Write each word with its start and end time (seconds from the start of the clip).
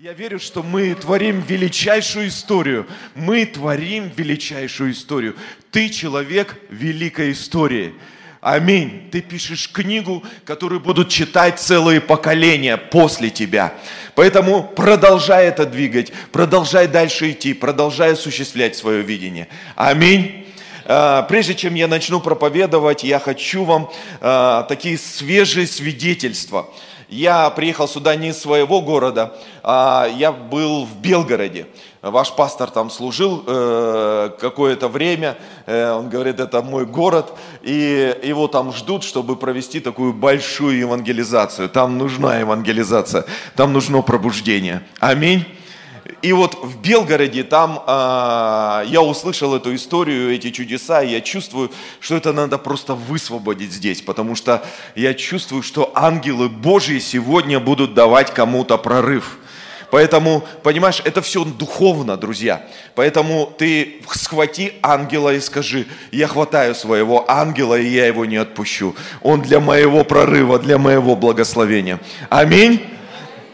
Я 0.00 0.12
верю, 0.12 0.38
что 0.38 0.62
мы 0.62 0.94
творим 0.94 1.40
величайшую 1.40 2.28
историю. 2.28 2.86
Мы 3.16 3.44
творим 3.44 4.12
величайшую 4.14 4.92
историю. 4.92 5.34
Ты 5.72 5.88
человек 5.88 6.54
великой 6.70 7.32
истории. 7.32 7.94
Аминь. 8.40 9.08
Ты 9.10 9.22
пишешь 9.22 9.68
книгу, 9.68 10.22
которую 10.44 10.80
будут 10.80 11.08
читать 11.08 11.58
целые 11.58 12.00
поколения 12.00 12.76
после 12.76 13.28
тебя. 13.28 13.74
Поэтому 14.14 14.62
продолжай 14.62 15.46
это 15.46 15.66
двигать, 15.66 16.12
продолжай 16.30 16.86
дальше 16.86 17.32
идти, 17.32 17.52
продолжай 17.52 18.12
осуществлять 18.12 18.76
свое 18.76 19.02
видение. 19.02 19.48
Аминь. 19.74 20.46
А, 20.84 21.22
прежде 21.22 21.56
чем 21.56 21.74
я 21.74 21.88
начну 21.88 22.20
проповедовать, 22.20 23.02
я 23.02 23.18
хочу 23.18 23.64
вам 23.64 23.90
а, 24.20 24.62
такие 24.62 24.96
свежие 24.96 25.66
свидетельства. 25.66 26.72
Я 27.08 27.48
приехал 27.50 27.88
сюда 27.88 28.16
не 28.16 28.28
из 28.28 28.38
своего 28.38 28.82
города, 28.82 29.34
а 29.62 30.06
я 30.16 30.30
был 30.30 30.84
в 30.84 31.00
Белгороде. 31.00 31.66
Ваш 32.02 32.32
пастор 32.32 32.70
там 32.70 32.90
служил 32.90 33.42
э, 33.46 34.30
какое-то 34.38 34.88
время, 34.88 35.36
э, 35.66 35.90
он 35.90 36.10
говорит, 36.10 36.38
это 36.38 36.62
мой 36.62 36.84
город, 36.84 37.32
и 37.62 38.14
его 38.22 38.46
там 38.46 38.72
ждут, 38.72 39.04
чтобы 39.04 39.36
провести 39.36 39.80
такую 39.80 40.12
большую 40.12 40.78
евангелизацию. 40.78 41.68
Там 41.70 41.96
нужна 41.96 42.38
евангелизация, 42.38 43.24
там 43.56 43.72
нужно 43.72 44.02
пробуждение. 44.02 44.82
Аминь. 45.00 45.44
И 46.22 46.32
вот 46.32 46.58
в 46.62 46.80
Белгороде 46.80 47.44
там 47.44 47.82
э, 47.86 48.84
я 48.88 49.02
услышал 49.02 49.54
эту 49.54 49.74
историю, 49.74 50.34
эти 50.34 50.50
чудеса, 50.50 51.02
и 51.02 51.10
я 51.10 51.20
чувствую, 51.20 51.70
что 52.00 52.16
это 52.16 52.32
надо 52.32 52.58
просто 52.58 52.94
высвободить 52.94 53.72
здесь, 53.72 54.02
потому 54.02 54.34
что 54.34 54.64
я 54.94 55.14
чувствую, 55.14 55.62
что 55.62 55.92
ангелы 55.94 56.48
Божьи 56.48 56.98
сегодня 56.98 57.60
будут 57.60 57.94
давать 57.94 58.32
кому-то 58.32 58.78
прорыв. 58.78 59.38
Поэтому, 59.90 60.44
понимаешь, 60.62 61.00
это 61.04 61.22
все 61.22 61.44
духовно, 61.44 62.16
друзья. 62.16 62.66
Поэтому 62.94 63.52
ты 63.56 64.02
схвати 64.10 64.74
ангела 64.82 65.32
и 65.32 65.40
скажи, 65.40 65.86
я 66.12 66.26
хватаю 66.26 66.74
своего 66.74 67.24
ангела, 67.30 67.78
и 67.78 67.86
я 67.86 68.06
его 68.06 68.24
не 68.24 68.36
отпущу. 68.36 68.94
Он 69.22 69.40
для 69.40 69.60
моего 69.60 70.04
прорыва, 70.04 70.58
для 70.58 70.78
моего 70.78 71.16
благословения. 71.16 72.00
Аминь. 72.28 72.97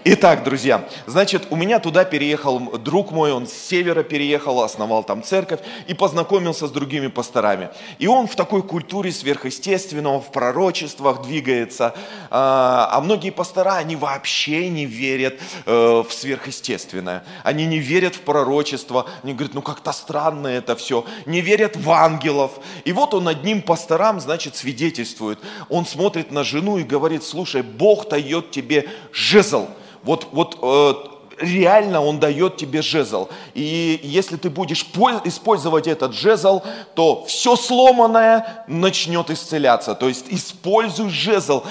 Итак, 0.07 0.45
друзья, 0.45 0.87
значит, 1.07 1.47
у 1.49 1.57
меня 1.57 1.79
туда 1.79 2.05
переехал 2.05 2.61
друг 2.77 3.11
мой, 3.11 3.33
он 3.33 3.47
с 3.47 3.55
севера 3.55 4.03
переехал, 4.03 4.61
основал 4.61 5.03
там 5.03 5.23
церковь 5.23 5.61
и 5.87 5.95
познакомился 5.95 6.67
с 6.67 6.71
другими 6.71 7.07
пасторами. 7.07 7.71
И 7.99 8.07
он 8.07 8.27
в 8.27 8.37
такой 8.37 8.63
культуре 8.63 9.11
сверхъестественного, 9.11 10.21
в 10.21 10.31
пророчествах 10.31 11.23
двигается. 11.23 11.95
А, 12.29 12.91
а 12.93 13.01
многие 13.01 13.31
пастора, 13.31 13.77
они 13.77 13.97
вообще 13.97 14.69
не 14.69 14.85
верят 14.85 15.41
э, 15.65 16.05
в 16.07 16.13
сверхъестественное. 16.13 17.25
Они 17.43 17.65
не 17.65 17.79
верят 17.79 18.15
в 18.15 18.21
пророчество. 18.21 19.07
Они 19.23 19.33
говорят, 19.33 19.55
ну 19.55 19.63
как-то 19.63 19.93
странно 19.93 20.49
это 20.49 20.77
все. 20.77 21.07
Не 21.25 21.41
верят 21.41 21.77
в 21.77 21.91
ангелов. 21.91 22.51
И 22.85 22.93
вот 22.93 23.15
он 23.15 23.27
одним 23.27 23.63
пасторам, 23.63 24.21
значит, 24.21 24.55
свидетельствует. 24.55 25.39
Он 25.71 25.87
смотрит 25.87 26.31
на 26.31 26.45
жену 26.45 26.77
и 26.77 26.83
говорит, 26.83 27.25
слушай, 27.25 27.63
Бог 27.63 28.11
дает 28.11 28.51
тебе 28.51 28.87
жезл 29.11 29.69
вот, 30.05 30.29
вот 30.33 30.59
э, 30.63 30.95
реально 31.39 32.03
он 32.03 32.21
дает 32.21 32.57
тебе 32.57 32.83
жезл. 32.83 33.29
И 33.55 34.01
если 34.03 34.37
ты 34.37 34.51
будешь 34.51 34.87
использовать 35.25 35.87
этот 35.87 36.15
жезл, 36.15 36.63
то 36.95 37.25
все 37.27 37.57
сломанное 37.57 38.65
начнет 38.67 39.31
исцеляться. 39.31 39.95
То 39.95 40.09
есть 40.09 40.27
используй 40.29 41.11
жезл. 41.11 41.65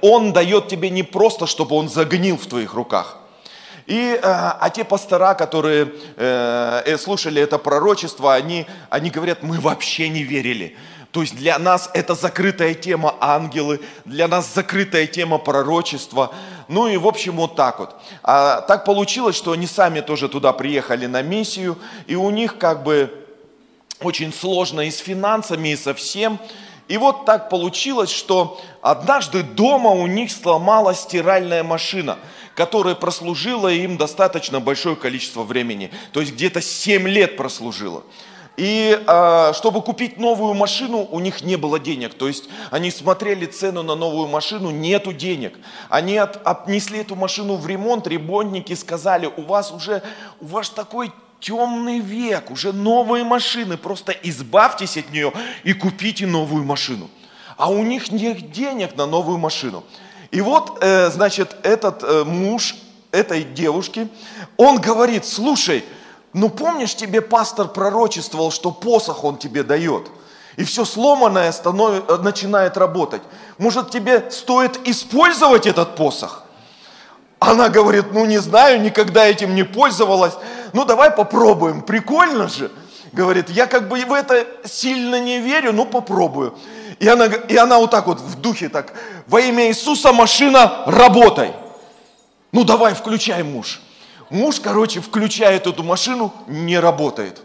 Он 0.00 0.32
дает 0.32 0.68
тебе 0.68 0.90
не 0.90 1.02
просто, 1.02 1.46
чтобы 1.46 1.76
он 1.76 1.88
загнил 1.88 2.36
в 2.36 2.46
твоих 2.46 2.74
руках. 2.74 3.18
И, 3.86 4.14
э, 4.14 4.20
а 4.22 4.70
те 4.70 4.84
пастора, 4.84 5.34
которые 5.34 5.92
э, 6.16 6.82
э, 6.86 6.98
слушали 6.98 7.42
это 7.42 7.58
пророчество, 7.58 8.32
они, 8.32 8.66
они 8.90 9.10
говорят, 9.10 9.42
мы 9.42 9.58
вообще 9.58 10.08
не 10.08 10.22
верили. 10.22 10.76
То 11.12 11.20
есть 11.20 11.36
для 11.36 11.58
нас 11.58 11.90
это 11.92 12.14
закрытая 12.14 12.72
тема 12.72 13.14
ангелы, 13.20 13.80
для 14.06 14.28
нас 14.28 14.52
закрытая 14.52 15.06
тема 15.06 15.36
пророчества. 15.36 16.32
Ну 16.68 16.88
и 16.88 16.96
в 16.96 17.06
общем 17.06 17.36
вот 17.36 17.54
так 17.54 17.78
вот. 17.80 17.94
А 18.22 18.62
так 18.62 18.86
получилось, 18.86 19.36
что 19.36 19.52
они 19.52 19.66
сами 19.66 20.00
тоже 20.00 20.30
туда 20.30 20.54
приехали 20.54 21.04
на 21.04 21.20
миссию, 21.20 21.76
и 22.06 22.14
у 22.14 22.30
них 22.30 22.56
как 22.56 22.82
бы 22.82 23.12
очень 24.00 24.32
сложно 24.32 24.80
и 24.80 24.90
с 24.90 24.98
финансами, 24.98 25.68
и 25.68 25.76
со 25.76 25.92
всем. 25.92 26.38
И 26.88 26.96
вот 26.96 27.26
так 27.26 27.50
получилось, 27.50 28.10
что 28.10 28.58
однажды 28.80 29.42
дома 29.42 29.90
у 29.90 30.06
них 30.06 30.32
сломалась 30.32 31.00
стиральная 31.00 31.62
машина, 31.62 32.18
которая 32.54 32.94
прослужила 32.94 33.68
им 33.68 33.98
достаточно 33.98 34.60
большое 34.60 34.96
количество 34.96 35.42
времени. 35.42 35.90
То 36.12 36.20
есть 36.20 36.32
где-то 36.32 36.62
7 36.62 37.06
лет 37.06 37.36
прослужила. 37.36 38.02
И 38.56 39.02
э, 39.06 39.52
чтобы 39.54 39.80
купить 39.80 40.18
новую 40.18 40.54
машину, 40.54 41.08
у 41.10 41.20
них 41.20 41.42
не 41.42 41.56
было 41.56 41.78
денег. 41.78 42.14
То 42.14 42.28
есть 42.28 42.48
они 42.70 42.90
смотрели 42.90 43.46
цену 43.46 43.82
на 43.82 43.94
новую 43.94 44.28
машину, 44.28 44.70
нету 44.70 45.12
денег. 45.12 45.58
Они 45.88 46.18
от, 46.18 46.46
отнесли 46.46 47.00
эту 47.00 47.16
машину 47.16 47.56
в 47.56 47.66
ремонт, 47.66 48.06
ремонтники 48.06 48.74
сказали, 48.74 49.26
у 49.36 49.42
вас 49.42 49.72
уже, 49.72 50.02
у 50.40 50.46
вас 50.46 50.68
такой 50.68 51.12
темный 51.40 51.98
век, 51.98 52.50
уже 52.50 52.72
новые 52.72 53.24
машины, 53.24 53.76
просто 53.76 54.12
избавьтесь 54.12 54.96
от 54.98 55.10
нее 55.10 55.32
и 55.64 55.72
купите 55.72 56.26
новую 56.26 56.64
машину. 56.64 57.08
А 57.56 57.70
у 57.70 57.82
них 57.82 58.12
нет 58.12 58.52
денег 58.52 58.96
на 58.96 59.06
новую 59.06 59.38
машину. 59.38 59.82
И 60.30 60.40
вот, 60.40 60.78
э, 60.82 61.10
значит, 61.10 61.56
этот 61.62 62.02
э, 62.02 62.24
муж 62.24 62.76
этой 63.12 63.44
девушки, 63.44 64.08
он 64.56 64.80
говорит, 64.80 65.24
слушай, 65.24 65.84
ну 66.32 66.48
помнишь, 66.48 66.94
тебе 66.94 67.20
пастор 67.20 67.68
пророчествовал, 67.68 68.50
что 68.50 68.70
посох 68.70 69.24
он 69.24 69.36
тебе 69.36 69.62
дает, 69.62 70.10
и 70.56 70.64
все 70.64 70.84
сломанное 70.84 71.52
становится, 71.52 72.14
э, 72.14 72.18
начинает 72.18 72.76
работать. 72.76 73.22
Может, 73.58 73.90
тебе 73.90 74.30
стоит 74.30 74.80
использовать 74.88 75.66
этот 75.66 75.96
посох? 75.96 76.44
Она 77.38 77.68
говорит, 77.68 78.12
ну 78.12 78.24
не 78.24 78.38
знаю, 78.38 78.80
никогда 78.80 79.26
этим 79.26 79.54
не 79.54 79.64
пользовалась. 79.64 80.34
Ну 80.72 80.84
давай 80.84 81.10
попробуем, 81.10 81.82
прикольно 81.82 82.48
же. 82.48 82.70
Говорит, 83.12 83.50
я 83.50 83.66
как 83.66 83.88
бы 83.88 84.02
в 84.04 84.12
это 84.12 84.46
сильно 84.64 85.20
не 85.20 85.40
верю, 85.40 85.72
но 85.72 85.84
попробую. 85.84 86.56
И 86.98 87.08
она, 87.08 87.26
и 87.26 87.56
она 87.56 87.78
вот 87.78 87.90
так 87.90 88.06
вот 88.06 88.20
в 88.20 88.40
духе 88.40 88.68
так, 88.68 88.94
во 89.26 89.40
имя 89.40 89.66
Иисуса 89.68 90.12
машина, 90.12 90.84
работай. 90.86 91.52
Ну 92.52 92.64
давай, 92.64 92.94
включай 92.94 93.42
муж. 93.42 93.80
Муж, 94.32 94.60
короче, 94.60 95.00
включает 95.00 95.66
эту 95.66 95.82
машину, 95.82 96.32
не 96.46 96.78
работает. 96.78 97.42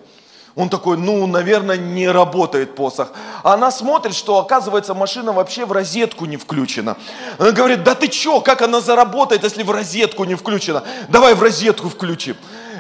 Он 0.55 0.69
такой, 0.69 0.97
ну, 0.97 1.27
наверное, 1.27 1.75
не 1.75 2.07
работает 2.07 2.75
посох. 2.75 3.11
Она 3.43 3.71
смотрит, 3.71 4.15
что, 4.15 4.39
оказывается, 4.39 4.93
машина 4.93 5.33
вообще 5.33 5.65
в 5.65 5.73
розетку 5.73 6.25
не 6.25 6.37
включена. 6.37 6.95
Она 7.37 7.51
говорит, 7.51 7.83
да 7.83 7.93
ты 7.93 8.07
чё, 8.07 8.39
как 8.39 8.61
она 8.61 8.79
заработает, 8.79 9.43
если 9.43 9.63
в 9.63 9.69
розетку 9.69 10.23
не 10.23 10.35
включена? 10.35 10.81
Давай 11.09 11.35
в 11.35 11.43
розетку 11.43 11.89
включим. 11.89 12.37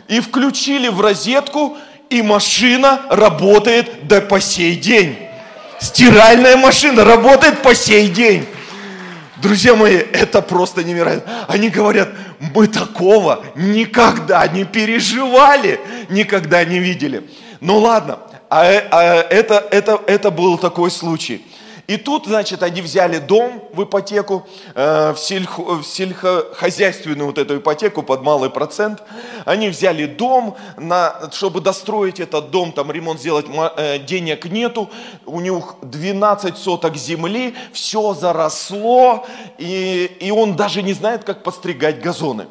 И 0.07 0.21
включили 0.21 0.87
в 0.87 1.01
розетку, 1.01 1.77
и 2.09 2.21
машина 2.21 3.01
работает 3.09 4.07
до 4.07 4.21
по 4.21 4.39
сей 4.39 4.77
день. 4.77 5.17
Стиральная 5.81 6.55
машина 6.55 7.03
работает 7.03 7.61
по 7.61 7.75
сей 7.75 8.07
день. 8.07 8.47
Друзья 9.41 9.75
мои, 9.75 9.95
это 9.95 10.41
просто 10.41 10.83
невероятно. 10.83 11.45
Они 11.47 11.69
говорят, 11.69 12.09
мы 12.39 12.67
такого 12.67 13.43
никогда 13.55 14.47
не 14.47 14.65
переживали, 14.65 15.79
никогда 16.09 16.65
не 16.65 16.79
видели. 16.79 17.29
Ну 17.59 17.77
ладно, 17.77 18.19
а, 18.49 18.63
а 18.91 19.03
это, 19.29 19.63
это, 19.71 20.01
это 20.07 20.31
был 20.31 20.57
такой 20.57 20.89
случай. 20.89 21.45
И 21.87 21.95
тут, 21.95 22.25
значит, 22.25 22.63
они 22.63 22.81
взяли 22.81 23.17
дом 23.17 23.63
в 23.71 23.83
ипотеку, 23.83 24.45
э, 24.75 25.13
в, 25.13 25.17
сельхо, 25.17 25.61
в 25.61 25.83
сельскохозяйственную 25.83 27.27
вот 27.27 27.37
эту 27.37 27.57
ипотеку 27.57 28.03
под 28.03 28.23
малый 28.23 28.49
процент. 28.49 29.01
Они 29.45 29.69
взяли 29.69 30.05
дом, 30.05 30.57
на, 30.75 31.29
чтобы 31.31 31.61
достроить 31.61 32.19
этот 32.19 32.51
дом, 32.51 32.73
там 32.73 32.91
ремонт 32.91 33.21
сделать, 33.21 33.45
э, 33.77 33.99
денег 33.99 34.43
нету. 34.45 34.89
У 35.25 35.39
них 35.39 35.75
12 35.81 36.57
соток 36.57 36.97
земли, 36.97 37.55
все 37.71 38.13
заросло, 38.13 39.25
и, 39.57 40.11
и 40.19 40.29
он 40.29 40.57
даже 40.57 40.83
не 40.83 40.91
знает, 40.91 41.23
как 41.23 41.41
подстригать 41.41 42.01
газоны. 42.01 42.47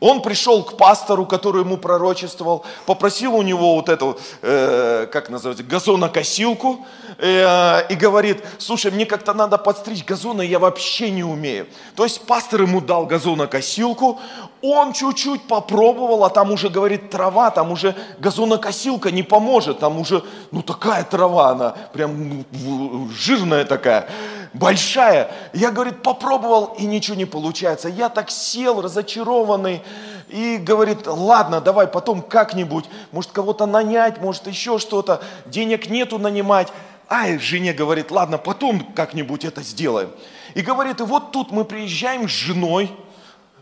Он 0.00 0.22
пришел 0.22 0.62
к 0.62 0.76
пастору, 0.76 1.26
который 1.26 1.62
ему 1.62 1.76
пророчествовал, 1.76 2.64
попросил 2.86 3.34
у 3.34 3.42
него 3.42 3.74
вот 3.74 3.88
эту, 3.88 4.18
э, 4.42 5.06
как 5.10 5.28
называется, 5.28 5.64
газонокосилку, 5.64 6.86
э, 7.18 7.86
и 7.88 7.94
говорит, 7.96 8.44
слушай, 8.58 8.92
мне 8.92 9.06
как-то 9.06 9.34
надо 9.34 9.58
подстричь 9.58 10.04
газоны, 10.04 10.42
я 10.42 10.58
вообще 10.58 11.10
не 11.10 11.24
умею. 11.24 11.66
То 11.96 12.04
есть 12.04 12.20
пастор 12.26 12.62
ему 12.62 12.80
дал 12.80 13.06
газонокосилку, 13.06 14.20
он 14.62 14.92
чуть-чуть 14.92 15.42
попробовал, 15.48 16.24
а 16.24 16.30
там 16.30 16.52
уже, 16.52 16.68
говорит, 16.68 17.10
трава, 17.10 17.50
там 17.50 17.72
уже 17.72 17.94
газонокосилка 18.18 19.10
не 19.10 19.24
поможет, 19.24 19.80
там 19.80 19.98
уже, 19.98 20.22
ну 20.52 20.62
такая 20.62 21.04
трава, 21.04 21.50
она 21.50 21.74
прям 21.92 22.44
ну, 22.52 23.08
жирная 23.10 23.64
такая 23.64 24.08
большая. 24.52 25.30
Я, 25.52 25.70
говорит, 25.70 26.02
попробовал, 26.02 26.74
и 26.78 26.84
ничего 26.86 27.16
не 27.16 27.24
получается. 27.24 27.88
Я 27.88 28.08
так 28.08 28.30
сел, 28.30 28.80
разочарованный. 28.80 29.82
И 30.28 30.58
говорит, 30.58 31.06
ладно, 31.06 31.60
давай 31.60 31.86
потом 31.86 32.20
как-нибудь, 32.20 32.84
может 33.12 33.32
кого-то 33.32 33.64
нанять, 33.66 34.20
может 34.20 34.46
еще 34.46 34.78
что-то, 34.78 35.22
денег 35.46 35.88
нету 35.88 36.18
нанимать. 36.18 36.68
А 37.08 37.38
жене 37.38 37.72
говорит, 37.72 38.10
ладно, 38.10 38.36
потом 38.36 38.80
как-нибудь 38.94 39.44
это 39.44 39.62
сделаем. 39.62 40.10
И 40.54 40.60
говорит, 40.60 41.00
и 41.00 41.04
вот 41.04 41.32
тут 41.32 41.50
мы 41.50 41.64
приезжаем 41.64 42.28
с 42.28 42.32
женой, 42.32 42.90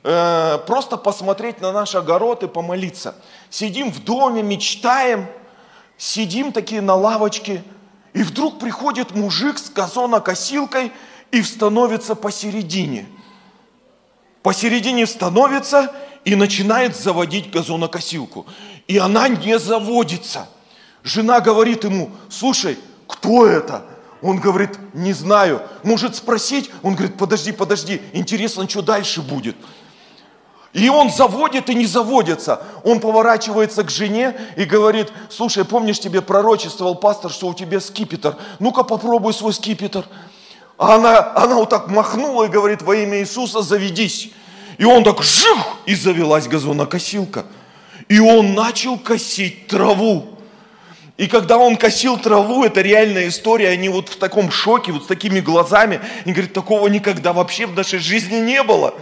э, 0.02 0.58
просто 0.66 0.96
посмотреть 0.96 1.60
на 1.60 1.70
наш 1.70 1.94
огород 1.94 2.42
и 2.42 2.48
помолиться. 2.48 3.14
Сидим 3.48 3.92
в 3.92 4.02
доме, 4.02 4.42
мечтаем, 4.42 5.26
сидим 5.96 6.50
такие 6.50 6.80
на 6.80 6.96
лавочке, 6.96 7.62
и 8.16 8.22
вдруг 8.22 8.58
приходит 8.58 9.14
мужик 9.14 9.58
с 9.58 9.68
газонокосилкой 9.68 10.90
и 11.32 11.42
становится 11.42 12.14
посередине. 12.14 13.06
Посередине 14.42 15.06
становится 15.06 15.92
и 16.24 16.34
начинает 16.34 16.96
заводить 16.96 17.50
газонокосилку. 17.50 18.46
И 18.88 18.96
она 18.96 19.28
не 19.28 19.58
заводится. 19.58 20.48
Жена 21.04 21.40
говорит 21.40 21.84
ему, 21.84 22.10
слушай, 22.30 22.78
кто 23.06 23.46
это? 23.46 23.84
Он 24.22 24.40
говорит, 24.40 24.70
не 24.94 25.12
знаю. 25.12 25.60
Может 25.82 26.16
спросить? 26.16 26.70
Он 26.82 26.94
говорит, 26.94 27.18
подожди, 27.18 27.52
подожди, 27.52 28.00
интересно, 28.14 28.66
что 28.66 28.80
дальше 28.80 29.20
будет. 29.20 29.56
И 30.76 30.90
он 30.90 31.10
заводит 31.10 31.70
и 31.70 31.74
не 31.74 31.86
заводится. 31.86 32.62
Он 32.84 33.00
поворачивается 33.00 33.82
к 33.82 33.90
жене 33.90 34.36
и 34.56 34.64
говорит, 34.64 35.10
слушай, 35.30 35.64
помнишь, 35.64 35.98
тебе 35.98 36.20
пророчествовал 36.20 36.96
пастор, 36.96 37.30
что 37.30 37.48
у 37.48 37.54
тебя 37.54 37.80
скипетр. 37.80 38.36
Ну-ка 38.58 38.82
попробуй 38.82 39.32
свой 39.32 39.54
скипетр. 39.54 40.04
А 40.76 40.96
она, 40.96 41.32
она 41.34 41.54
вот 41.54 41.70
так 41.70 41.88
махнула 41.88 42.44
и 42.44 42.48
говорит, 42.48 42.82
во 42.82 42.94
имя 42.94 43.20
Иисуса 43.20 43.62
заведись. 43.62 44.32
И 44.76 44.84
он 44.84 45.02
так 45.02 45.22
жих, 45.22 45.56
и 45.86 45.94
завелась 45.94 46.46
газонокосилка. 46.46 47.46
И 48.08 48.20
он 48.20 48.52
начал 48.52 48.98
косить 48.98 49.68
траву. 49.68 50.35
И 51.16 51.28
когда 51.28 51.56
он 51.56 51.76
косил 51.76 52.18
траву, 52.18 52.64
это 52.64 52.82
реальная 52.82 53.28
история, 53.28 53.70
они 53.70 53.88
вот 53.88 54.10
в 54.10 54.16
таком 54.16 54.50
шоке, 54.50 54.92
вот 54.92 55.04
с 55.04 55.06
такими 55.06 55.40
глазами, 55.40 56.00
и 56.26 56.32
говорит, 56.32 56.52
такого 56.52 56.88
никогда 56.88 57.32
вообще 57.32 57.66
в 57.66 57.74
нашей 57.74 58.00
жизни 58.00 58.36
не 58.36 58.62
было. 58.62 58.92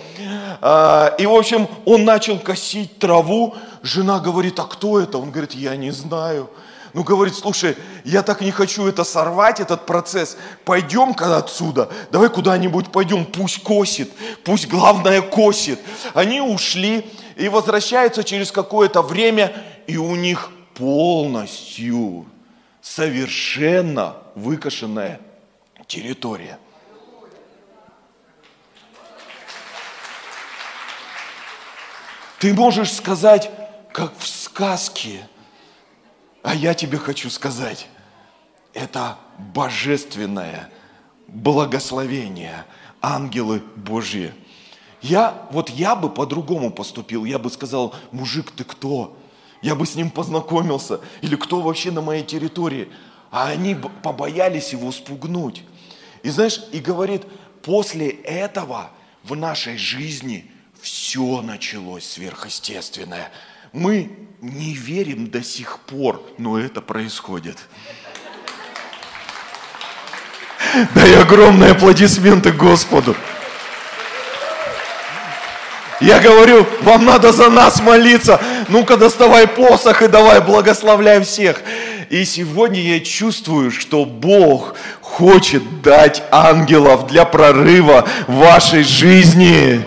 А, 0.61 1.15
и, 1.19 1.27
в 1.27 1.35
общем, 1.35 1.67
он 1.85 2.05
начал 2.05 2.39
косить 2.39 2.99
траву, 2.99 3.57
жена 3.83 4.21
говорит, 4.21 4.59
а 4.61 4.65
кто 4.65 5.01
это? 5.01 5.19
Он 5.19 5.33
говорит, 5.33 5.55
я 5.55 5.75
не 5.75 5.91
знаю. 5.91 6.49
Ну, 6.93 7.03
говорит, 7.03 7.35
слушай, 7.35 7.77
я 8.05 8.23
так 8.23 8.41
не 8.41 8.53
хочу 8.53 8.87
это 8.87 9.03
сорвать, 9.03 9.59
этот 9.59 9.85
процесс. 9.85 10.37
Пойдем-ка 10.65 11.37
отсюда, 11.39 11.89
давай 12.13 12.29
куда-нибудь 12.29 12.93
пойдем, 12.93 13.25
пусть 13.25 13.65
косит, 13.65 14.13
пусть 14.45 14.69
главное 14.69 15.21
косит. 15.21 15.81
Они 16.15 16.41
ушли 16.41 17.05
и 17.35 17.49
возвращаются 17.49 18.23
через 18.23 18.53
какое-то 18.53 19.03
время, 19.03 19.53
и 19.89 19.97
у 19.97 20.15
них 20.15 20.51
полностью 20.75 22.27
совершенно 22.81 24.17
выкошенная 24.35 25.21
территория. 25.87 26.59
Ты 32.39 32.53
можешь 32.53 32.93
сказать, 32.93 33.51
как 33.93 34.13
в 34.19 34.27
сказке, 34.27 35.27
а 36.43 36.55
я 36.55 36.75
тебе 36.75 36.99
хочу 36.99 37.31
сказать, 37.31 37.89
это 38.75 39.17
божественное 39.39 40.71
благословение, 41.27 42.67
ангелы 43.01 43.63
Божьи. 43.77 44.35
Я, 45.01 45.47
вот 45.53 45.71
я 45.71 45.97
бы 45.97 46.11
по-другому 46.11 46.71
поступил, 46.71 47.25
я 47.25 47.39
бы 47.39 47.51
сказал, 47.51 47.95
мужик, 48.11 48.51
ты 48.51 48.65
кто? 48.65 49.17
Я 49.65 49.75
бы 49.75 49.87
с 49.87 49.95
ним 49.95 50.11
познакомился, 50.11 51.01
или 51.23 51.37
кто 51.37 51.63
вообще 51.63 51.91
на 51.91 52.03
моей 52.03 52.23
территории. 52.23 52.91
А 53.31 53.47
они 53.47 53.75
побоялись 53.75 54.73
его 54.73 54.93
спугнуть. 54.93 55.63
И 56.23 56.29
знаешь, 56.29 56.61
и 56.71 56.81
говорит, 56.81 57.23
после 57.63 58.11
этого 58.11 58.91
в 59.23 59.35
нашей 59.35 59.79
жизни 59.79 60.51
все 60.83 61.41
началось 61.41 62.05
сверхъестественное. 62.05 63.33
Мы 63.73 64.29
не 64.43 64.75
верим 64.75 65.31
до 65.31 65.43
сих 65.43 65.79
пор, 65.81 66.23
но 66.37 66.59
это 66.59 66.83
происходит. 66.83 67.57
Дай 70.95 71.17
огромные 71.23 71.71
аплодисменты 71.71 72.53
Господу. 72.53 73.17
Я 76.01 76.19
говорю, 76.21 76.67
вам 76.83 77.05
надо 77.05 77.33
за 77.33 77.49
нас 77.51 77.81
молиться. 77.81 78.41
Ну-ка 78.69 78.97
доставай 78.97 79.47
посох 79.47 80.03
и 80.03 80.09
давай 80.09 80.41
благословляй 80.41 81.21
всех. 81.23 81.63
И 82.11 82.25
сегодня 82.25 82.81
я 82.81 83.01
чувствую, 83.01 83.71
что 83.71 84.05
Бог 84.05 84.75
хочет 85.01 85.83
дать 85.83 86.23
ангелов 86.31 87.07
для 87.07 87.25
прорыва 87.25 88.07
вашей 88.27 88.83
жизни. 88.83 89.83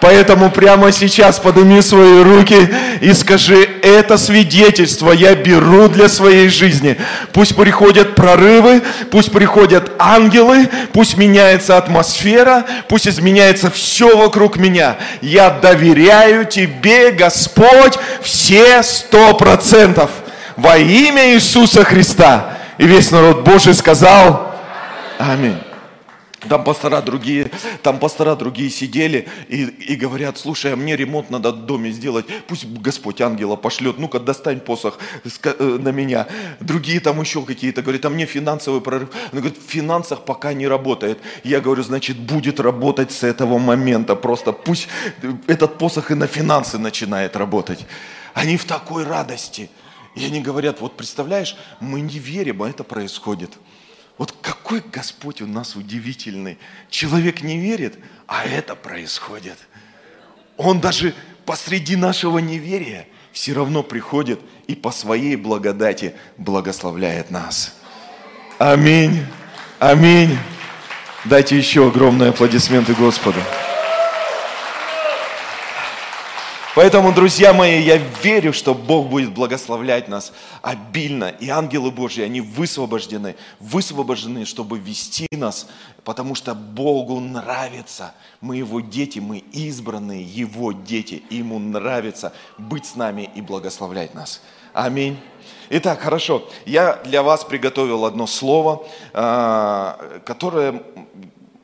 Поэтому 0.00 0.50
прямо 0.50 0.92
сейчас 0.92 1.38
подними 1.38 1.82
свои 1.82 2.22
руки 2.22 2.68
и 3.00 3.12
скажи, 3.12 3.68
это 3.82 4.16
свидетельство 4.16 5.12
я 5.12 5.34
беру 5.34 5.88
для 5.88 6.08
своей 6.08 6.48
жизни. 6.48 6.96
Пусть 7.32 7.54
приходят 7.54 8.14
прорывы, 8.14 8.82
пусть 9.10 9.30
приходят 9.30 9.92
ангелы, 9.98 10.68
пусть 10.92 11.16
меняется 11.18 11.76
атмосфера, 11.76 12.64
пусть 12.88 13.08
изменяется 13.08 13.70
все 13.70 14.16
вокруг 14.16 14.56
меня. 14.56 14.96
Я 15.20 15.50
доверяю 15.50 16.46
Тебе, 16.46 17.10
Господь, 17.10 17.98
все 18.22 18.82
сто 18.82 19.34
процентов 19.34 20.10
во 20.56 20.78
имя 20.78 21.34
Иисуса 21.34 21.84
Христа. 21.84 22.54
И 22.78 22.86
весь 22.86 23.10
народ 23.10 23.44
Божий 23.44 23.74
сказал 23.74 24.54
Аминь. 25.18 25.58
Там 26.48 26.64
пастора 26.64 27.02
другие, 27.02 27.50
там 27.82 27.98
пастора 27.98 28.34
другие 28.34 28.70
сидели 28.70 29.28
и, 29.48 29.64
и 29.64 29.96
говорят, 29.96 30.38
слушай, 30.38 30.72
а 30.72 30.76
мне 30.76 30.96
ремонт 30.96 31.30
надо 31.30 31.52
в 31.52 31.66
доме 31.66 31.90
сделать, 31.90 32.24
пусть 32.46 32.64
Господь 32.66 33.20
ангела 33.20 33.56
пошлет, 33.56 33.98
ну-ка 33.98 34.20
достань 34.20 34.60
посох 34.60 34.98
э, 35.24 35.78
на 35.80 35.90
меня. 35.90 36.26
Другие 36.60 37.00
там 37.00 37.20
еще 37.20 37.42
какие-то 37.42 37.82
говорят, 37.82 38.06
а 38.06 38.10
мне 38.10 38.24
финансовый 38.24 38.80
прорыв. 38.80 39.10
Он 39.32 39.40
говорит, 39.40 39.58
в 39.58 39.70
финансах 39.70 40.24
пока 40.24 40.54
не 40.54 40.66
работает. 40.66 41.18
Я 41.44 41.60
говорю, 41.60 41.82
значит, 41.82 42.16
будет 42.18 42.58
работать 42.58 43.12
с 43.12 43.22
этого 43.22 43.58
момента, 43.58 44.16
просто 44.16 44.52
пусть 44.52 44.88
этот 45.46 45.76
посох 45.76 46.10
и 46.10 46.14
на 46.14 46.26
финансы 46.26 46.78
начинает 46.78 47.36
работать. 47.36 47.86
Они 48.32 48.56
в 48.56 48.64
такой 48.64 49.04
радости. 49.04 49.70
И 50.16 50.24
они 50.24 50.40
говорят, 50.40 50.80
вот 50.80 50.96
представляешь, 50.96 51.56
мы 51.80 52.00
не 52.00 52.18
верим, 52.18 52.62
а 52.62 52.68
это 52.68 52.82
происходит. 52.82 53.50
Какой 54.70 54.88
Господь 54.88 55.42
у 55.42 55.48
нас 55.48 55.74
удивительный. 55.74 56.56
Человек 56.90 57.42
не 57.42 57.58
верит, 57.58 57.98
а 58.28 58.44
это 58.44 58.76
происходит. 58.76 59.58
Он 60.56 60.78
даже 60.80 61.12
посреди 61.44 61.96
нашего 61.96 62.38
неверия 62.38 63.08
все 63.32 63.52
равно 63.52 63.82
приходит 63.82 64.38
и 64.68 64.76
по 64.76 64.92
своей 64.92 65.34
благодати 65.34 66.14
благословляет 66.36 67.32
нас. 67.32 67.80
Аминь. 68.60 69.26
Аминь. 69.80 70.38
Дайте 71.24 71.58
еще 71.58 71.88
огромные 71.88 72.30
аплодисменты 72.30 72.94
Господу. 72.94 73.40
Поэтому, 76.80 77.12
друзья 77.12 77.52
мои, 77.52 77.82
я 77.82 77.98
верю, 77.98 78.54
что 78.54 78.72
Бог 78.72 79.10
будет 79.10 79.34
благословлять 79.34 80.08
нас 80.08 80.32
обильно. 80.62 81.28
И 81.28 81.50
ангелы 81.50 81.90
Божьи, 81.90 82.22
они 82.22 82.40
высвобождены, 82.40 83.36
высвобождены, 83.58 84.46
чтобы 84.46 84.78
вести 84.78 85.28
нас, 85.30 85.68
потому 86.04 86.34
что 86.34 86.54
Богу 86.54 87.20
нравится. 87.20 88.14
Мы 88.40 88.56
Его 88.56 88.80
дети, 88.80 89.18
мы 89.18 89.44
избранные 89.52 90.22
Его 90.22 90.72
дети. 90.72 91.22
И 91.28 91.36
Ему 91.36 91.58
нравится 91.58 92.32
быть 92.56 92.86
с 92.86 92.96
нами 92.96 93.28
и 93.34 93.42
благословлять 93.42 94.14
нас. 94.14 94.40
Аминь. 94.72 95.18
Итак, 95.68 96.00
хорошо. 96.00 96.48
Я 96.64 96.94
для 97.04 97.22
вас 97.22 97.44
приготовил 97.44 98.06
одно 98.06 98.26
слово, 98.26 98.86
а, 99.12 100.20
которое 100.24 100.82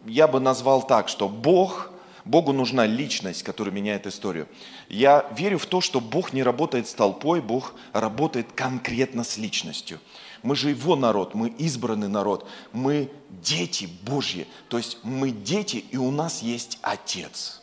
я 0.05 0.29
бы 0.29 0.41
назвал 0.41 0.87
так, 0.87 1.09
что 1.09 1.27
Бог– 1.27 1.91
Богу 2.27 2.53
нужна 2.53 2.87
личность, 2.87 3.45
которая 3.45 3.73
меняет 3.73 4.07
историю. 4.07 4.49
Я 4.89 5.27
верю 5.37 5.59
в 5.59 5.67
то, 5.67 5.81
что 5.81 6.01
Бог 6.01 6.33
не 6.33 6.43
работает 6.43 6.87
с 6.89 6.95
толпой, 6.95 7.41
Бог 7.41 7.75
работает 7.93 8.53
конкретно 8.53 9.25
с 9.25 9.37
личностью. 9.37 10.01
Мы 10.43 10.55
же 10.55 10.71
Его 10.71 10.95
народ, 10.95 11.35
мы 11.35 11.49
избранный 11.49 12.09
народ, 12.09 12.49
мы 12.73 13.11
дети 13.31 13.89
Божьи. 14.03 14.47
То 14.69 14.77
есть 14.77 14.99
мы 15.03 15.31
дети, 15.31 15.85
и 15.91 15.97
у 15.97 16.11
нас 16.11 16.43
есть 16.43 16.79
Отец. 16.83 17.63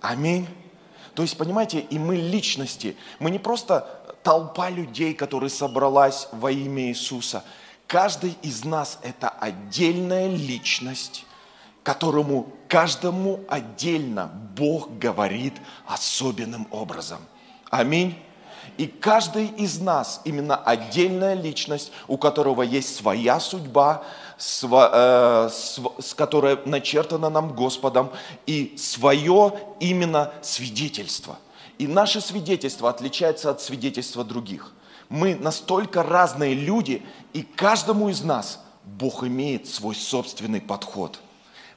Аминь. 0.00 0.46
То 1.14 1.22
есть, 1.22 1.36
понимаете, 1.36 1.80
и 1.80 1.98
мы 1.98 2.16
личности. 2.16 2.96
Мы 3.18 3.30
не 3.30 3.38
просто 3.38 4.00
толпа 4.22 4.70
людей, 4.70 5.12
которая 5.12 5.50
собралась 5.50 6.28
во 6.32 6.50
имя 6.50 6.88
Иисуса. 6.88 7.44
Каждый 7.86 8.36
из 8.42 8.64
нас– 8.64 8.98
это 9.02 9.28
отдельная 9.28 10.28
личность, 10.28 11.26
которому 11.82 12.48
каждому 12.68 13.40
отдельно 13.48 14.30
Бог 14.56 14.98
говорит 14.98 15.54
особенным 15.86 16.66
образом. 16.70 17.18
Аминь. 17.70 18.16
И 18.76 18.86
каждый 18.86 19.46
из 19.46 19.80
нас 19.80 20.20
именно 20.24 20.56
отдельная 20.56 21.34
личность, 21.34 21.92
у 22.08 22.16
которого 22.18 22.62
есть 22.62 22.94
своя 22.94 23.40
судьба, 23.40 24.02
э, 24.38 25.48
с 25.50 26.14
которая 26.14 26.58
начертана 26.64 27.30
нам 27.30 27.54
Господом, 27.54 28.10
и 28.46 28.76
свое 28.78 29.52
именно 29.80 30.32
свидетельство. 30.42 31.38
И 31.78 31.86
наше 31.86 32.20
свидетельство 32.20 32.90
отличается 32.90 33.50
от 33.50 33.60
свидетельства 33.60 34.24
других. 34.24 34.72
Мы 35.08 35.34
настолько 35.34 36.02
разные 36.02 36.54
люди, 36.54 37.02
и 37.32 37.42
каждому 37.42 38.10
из 38.10 38.22
нас 38.22 38.60
Бог 38.84 39.24
имеет 39.24 39.66
свой 39.66 39.94
собственный 39.94 40.60
подход– 40.60 41.20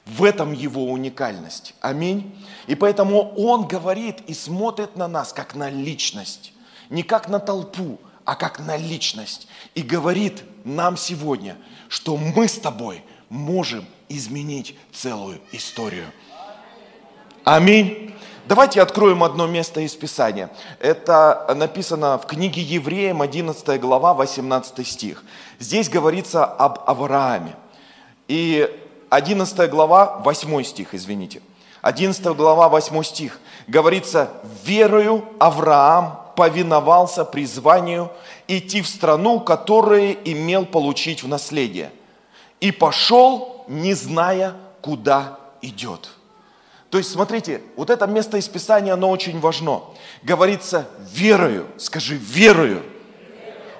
в 0.06 0.24
этом 0.24 0.52
его 0.52 0.84
уникальность. 0.90 1.74
Аминь. 1.80 2.34
И 2.66 2.74
поэтому 2.74 3.32
он 3.34 3.66
говорит 3.66 4.20
и 4.26 4.34
смотрит 4.34 4.96
на 4.96 5.08
нас 5.08 5.32
как 5.32 5.54
на 5.54 5.70
личность. 5.70 6.52
Не 6.90 7.02
как 7.02 7.28
на 7.28 7.38
толпу, 7.38 7.98
а 8.24 8.36
как 8.36 8.58
на 8.58 8.76
личность. 8.76 9.48
И 9.74 9.82
говорит 9.82 10.42
нам 10.64 10.96
сегодня, 10.96 11.56
что 11.88 12.16
мы 12.16 12.48
с 12.48 12.58
тобой 12.58 13.02
можем 13.28 13.86
изменить 14.08 14.76
целую 14.92 15.40
историю. 15.52 16.06
Аминь. 17.44 18.14
Давайте 18.46 18.82
откроем 18.82 19.24
одно 19.24 19.46
место 19.46 19.80
из 19.80 19.94
Писания. 19.94 20.50
Это 20.78 21.50
написано 21.56 22.18
в 22.18 22.26
книге 22.26 22.60
Евреям, 22.60 23.22
11 23.22 23.80
глава, 23.80 24.12
18 24.12 24.86
стих. 24.86 25.24
Здесь 25.58 25.88
говорится 25.88 26.44
об 26.44 26.80
Аврааме. 26.86 27.56
И 28.28 28.68
11 29.14 29.70
глава, 29.70 30.20
8 30.24 30.64
стих, 30.64 30.94
извините. 30.94 31.40
11 31.82 32.36
глава, 32.36 32.68
8 32.68 33.02
стих. 33.04 33.38
Говорится, 33.68 34.28
верою 34.64 35.24
Авраам 35.38 36.18
повиновался 36.34 37.24
призванию 37.24 38.10
идти 38.48 38.82
в 38.82 38.88
страну, 38.88 39.38
которую 39.38 40.16
имел 40.24 40.66
получить 40.66 41.22
в 41.22 41.28
наследие. 41.28 41.92
И 42.60 42.72
пошел, 42.72 43.64
не 43.68 43.94
зная, 43.94 44.54
куда 44.80 45.38
идет. 45.62 46.10
То 46.90 46.98
есть, 46.98 47.12
смотрите, 47.12 47.60
вот 47.76 47.90
это 47.90 48.08
место 48.08 48.36
из 48.36 48.48
Писания, 48.48 48.94
оно 48.94 49.10
очень 49.10 49.38
важно. 49.38 49.82
Говорится, 50.24 50.88
верою, 51.12 51.68
скажи, 51.76 52.16
верою. 52.16 52.82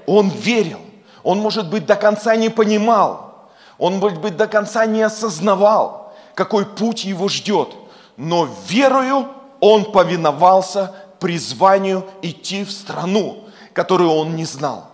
Он 0.06 0.28
верил. 0.28 0.80
Он, 1.24 1.38
может 1.38 1.70
быть, 1.70 1.86
до 1.86 1.96
конца 1.96 2.36
не 2.36 2.50
понимал, 2.50 3.33
он, 3.78 3.98
может 3.98 4.20
быть, 4.20 4.36
до 4.36 4.46
конца 4.46 4.86
не 4.86 5.02
осознавал, 5.02 6.12
какой 6.34 6.66
путь 6.66 7.04
его 7.04 7.28
ждет. 7.28 7.70
Но 8.16 8.48
верою 8.68 9.28
он 9.60 9.90
повиновался 9.90 10.94
призванию 11.18 12.06
идти 12.22 12.64
в 12.64 12.70
страну, 12.70 13.44
которую 13.72 14.10
он 14.10 14.36
не 14.36 14.44
знал. 14.44 14.86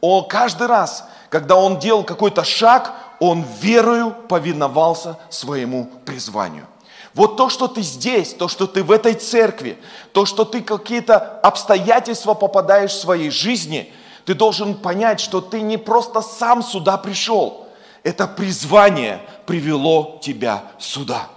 Он 0.00 0.26
каждый 0.26 0.66
раз, 0.66 1.04
когда 1.28 1.56
он 1.56 1.78
делал 1.78 2.04
какой-то 2.04 2.44
шаг, 2.44 2.92
он 3.20 3.44
верою 3.60 4.14
повиновался 4.28 5.18
своему 5.28 5.90
призванию. 6.04 6.66
Вот 7.14 7.36
то, 7.36 7.50
что 7.50 7.68
ты 7.68 7.82
здесь, 7.82 8.32
то, 8.32 8.48
что 8.48 8.66
ты 8.66 8.82
в 8.82 8.90
этой 8.90 9.14
церкви, 9.14 9.78
то, 10.12 10.24
что 10.24 10.46
ты 10.46 10.62
какие-то 10.62 11.18
обстоятельства 11.42 12.32
попадаешь 12.32 12.92
в 12.92 13.00
своей 13.00 13.30
жизни, 13.30 13.92
ты 14.24 14.34
должен 14.34 14.74
понять, 14.74 15.20
что 15.20 15.42
ты 15.42 15.60
не 15.60 15.76
просто 15.76 16.22
сам 16.22 16.62
сюда 16.62 16.96
пришел– 16.96 17.58
это 18.02 18.26
призвание 18.26 19.20
привело 19.46 20.18
тебя 20.22 20.64
сюда. 20.78 21.28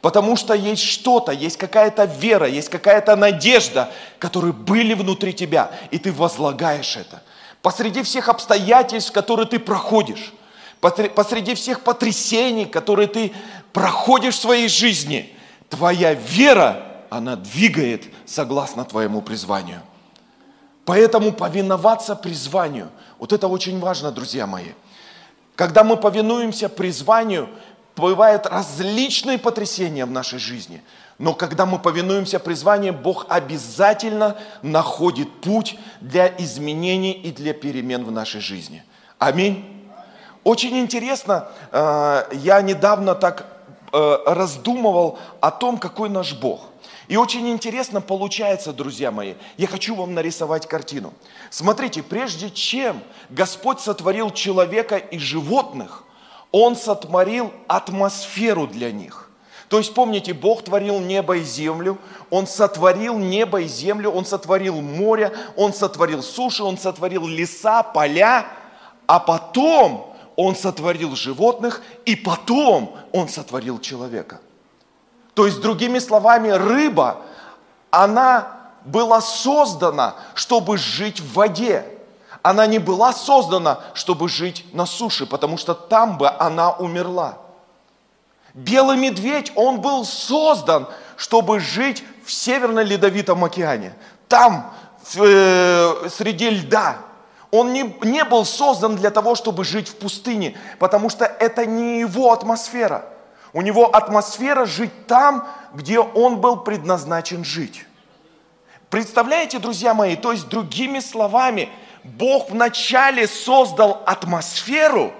Потому 0.00 0.36
что 0.36 0.54
есть 0.54 0.82
что-то, 0.82 1.32
есть 1.32 1.58
какая-то 1.58 2.04
вера, 2.04 2.46
есть 2.46 2.70
какая-то 2.70 3.16
надежда, 3.16 3.90
которые 4.18 4.52
были 4.52 4.94
внутри 4.94 5.34
тебя, 5.34 5.70
и 5.90 5.98
ты 5.98 6.10
возлагаешь 6.12 6.96
это. 6.96 7.22
Посреди 7.60 8.02
всех 8.02 8.28
обстоятельств, 8.28 9.12
которые 9.12 9.46
ты 9.46 9.58
проходишь, 9.58 10.32
посреди 10.80 11.54
всех 11.54 11.82
потрясений, 11.82 12.64
которые 12.64 13.08
ты 13.08 13.32
проходишь 13.74 14.36
в 14.36 14.40
своей 14.40 14.68
жизни, 14.68 15.34
твоя 15.68 16.14
вера, 16.14 16.86
она 17.10 17.36
двигает 17.36 18.04
согласно 18.24 18.84
твоему 18.86 19.20
призванию. 19.20 19.82
Поэтому 20.86 21.32
повиноваться 21.32 22.16
призванию, 22.16 22.88
вот 23.18 23.34
это 23.34 23.48
очень 23.48 23.78
важно, 23.78 24.10
друзья 24.10 24.46
мои– 24.46 24.68
когда 25.56 25.84
мы 25.84 25.96
повинуемся 25.96 26.68
призванию, 26.68 27.48
бывают 27.96 28.46
различные 28.46 29.38
потрясения 29.38 30.06
в 30.06 30.10
нашей 30.10 30.38
жизни. 30.38 30.82
Но 31.18 31.34
когда 31.34 31.66
мы 31.66 31.78
повинуемся 31.78 32.38
призванию, 32.38 32.94
Бог 32.94 33.26
обязательно 33.28 34.38
находит 34.62 35.30
путь 35.42 35.78
для 36.00 36.28
изменений 36.38 37.12
и 37.12 37.30
для 37.30 37.52
перемен 37.52 38.04
в 38.04 38.10
нашей 38.10 38.40
жизни. 38.40 38.82
Аминь. 39.18 39.86
Очень 40.44 40.78
интересно, 40.78 41.48
э, 41.72 42.22
я 42.32 42.62
недавно 42.62 43.14
так 43.14 43.46
э, 43.92 44.18
раздумывал 44.24 45.18
о 45.42 45.50
том, 45.50 45.76
какой 45.76 46.08
наш 46.08 46.32
Бог. 46.32 46.69
И 47.10 47.16
очень 47.16 47.48
интересно 47.48 48.00
получается, 48.00 48.72
друзья 48.72 49.10
мои, 49.10 49.34
я 49.56 49.66
хочу 49.66 49.96
вам 49.96 50.14
нарисовать 50.14 50.68
картину. 50.68 51.12
Смотрите, 51.50 52.04
прежде 52.04 52.50
чем 52.50 53.02
Господь 53.30 53.80
сотворил 53.80 54.30
человека 54.30 54.96
и 54.96 55.18
животных, 55.18 56.04
Он 56.52 56.76
сотворил 56.76 57.52
атмосферу 57.66 58.68
для 58.68 58.92
них. 58.92 59.28
То 59.68 59.78
есть, 59.78 59.92
помните, 59.92 60.34
Бог 60.34 60.62
творил 60.62 61.00
небо 61.00 61.38
и 61.38 61.42
землю, 61.42 61.98
Он 62.30 62.46
сотворил 62.46 63.18
небо 63.18 63.60
и 63.60 63.66
землю, 63.66 64.12
Он 64.12 64.24
сотворил 64.24 64.80
море, 64.80 65.32
Он 65.56 65.74
сотворил 65.74 66.22
суши, 66.22 66.62
Он 66.62 66.78
сотворил 66.78 67.26
леса, 67.26 67.82
поля, 67.82 68.46
а 69.08 69.18
потом 69.18 70.14
Он 70.36 70.54
сотворил 70.54 71.16
животных, 71.16 71.82
и 72.06 72.14
потом 72.14 72.96
Он 73.10 73.28
сотворил 73.28 73.80
человека– 73.80 74.40
то 75.34 75.46
есть, 75.46 75.60
другими 75.60 75.98
словами, 75.98 76.50
рыба, 76.50 77.18
она 77.90 78.48
была 78.84 79.20
создана, 79.20 80.14
чтобы 80.34 80.78
жить 80.78 81.20
в 81.20 81.34
воде. 81.34 81.84
Она 82.42 82.66
не 82.66 82.78
была 82.78 83.12
создана, 83.12 83.80
чтобы 83.94 84.28
жить 84.28 84.64
на 84.72 84.86
суше, 84.86 85.26
потому 85.26 85.58
что 85.58 85.74
там 85.74 86.16
бы 86.16 86.28
она 86.28 86.70
умерла. 86.72 87.38
Белый 88.54 88.96
медведь, 88.96 89.52
он 89.54 89.80
был 89.80 90.04
создан, 90.04 90.88
чтобы 91.16 91.60
жить 91.60 92.02
в 92.24 92.32
Северно-Ледовитом 92.32 93.44
океане. 93.44 93.94
Там, 94.26 94.72
э, 95.16 96.08
среди 96.08 96.50
льда. 96.50 96.96
Он 97.52 97.72
не, 97.72 97.94
не 98.02 98.24
был 98.24 98.44
создан 98.44 98.96
для 98.96 99.10
того, 99.10 99.34
чтобы 99.34 99.64
жить 99.64 99.88
в 99.88 99.96
пустыне, 99.96 100.56
потому 100.78 101.10
что 101.10 101.24
это 101.24 101.66
не 101.66 102.00
его 102.00 102.32
атмосфера– 102.32 103.04
у 103.52 103.62
него 103.62 103.86
атмосфера 103.94 104.64
жить 104.64 105.06
там, 105.06 105.46
где 105.74 105.98
он 105.98 106.40
был 106.40 106.58
предназначен 106.58 107.44
жить. 107.44 107.84
Представляете, 108.88 109.58
друзья 109.58 109.94
мои, 109.94 110.16
то 110.16 110.32
есть 110.32 110.48
другими 110.48 111.00
словами, 111.00 111.68
Бог 112.02 112.50
вначале 112.50 113.26
создал 113.26 114.02
атмосферу, 114.06 115.12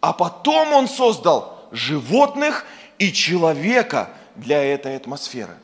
а 0.00 0.12
потом 0.12 0.72
Он 0.72 0.88
создал 0.88 1.58
животных 1.70 2.64
и 2.98 3.12
человека 3.12 4.10
для 4.36 4.62
этой 4.62 4.96
атмосферы. 4.96 5.56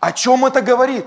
О 0.00 0.12
чем 0.12 0.46
это 0.46 0.60
говорит? 0.60 1.06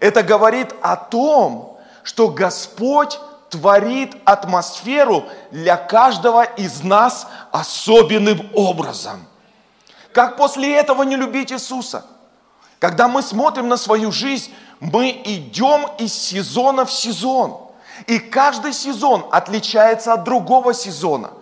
Это 0.00 0.22
говорит 0.22 0.74
о 0.82 0.96
том, 0.96 1.78
что 2.02 2.28
Господь 2.28 3.18
творит 3.48 4.16
атмосферу 4.24 5.24
для 5.50 5.76
каждого 5.76 6.42
из 6.44 6.82
нас 6.82 7.26
особенным 7.50 8.48
образом– 8.52 9.26
как 10.14 10.36
после 10.36 10.76
этого 10.76 11.02
не 11.02 11.16
любить 11.16 11.50
Иисуса? 11.50 12.06
Когда 12.78 13.08
мы 13.08 13.20
смотрим 13.20 13.68
на 13.68 13.76
свою 13.76 14.12
жизнь, 14.12 14.54
мы 14.78 15.10
идем 15.24 15.86
из 15.98 16.14
сезона 16.14 16.84
в 16.84 16.92
сезон. 16.92 17.58
И 18.06 18.20
каждый 18.20 18.72
сезон 18.72 19.26
отличается 19.32 20.12
от 20.12 20.22
другого 20.22 20.72
сезона. 20.72 21.32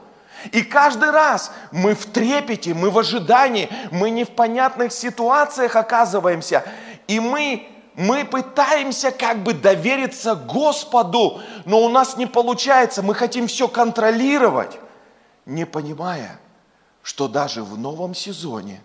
И 0.52 0.62
каждый 0.62 1.10
раз 1.10 1.52
мы 1.70 1.94
в 1.94 2.06
трепете, 2.06 2.72
мы 2.72 2.90
в 2.90 2.98
ожидании, 2.98 3.68
мы 3.90 4.08
не 4.08 4.24
в 4.24 4.30
понятных 4.30 4.92
ситуациях 4.92 5.76
оказываемся. 5.76 6.64
И 7.08 7.20
мы, 7.20 7.68
мы 7.94 8.24
пытаемся 8.24 9.10
как 9.10 9.42
бы 9.42 9.52
довериться 9.52 10.34
Господу, 10.34 11.42
но 11.66 11.80
у 11.80 11.90
нас 11.90 12.16
не 12.16 12.24
получается. 12.26 13.02
Мы 13.02 13.14
хотим 13.14 13.48
все 13.48 13.68
контролировать, 13.68 14.78
не 15.44 15.66
понимая, 15.66 16.38
что 17.02 17.28
даже 17.28 17.62
в 17.62 17.78
новом 17.78 18.14
сезоне 18.14 18.82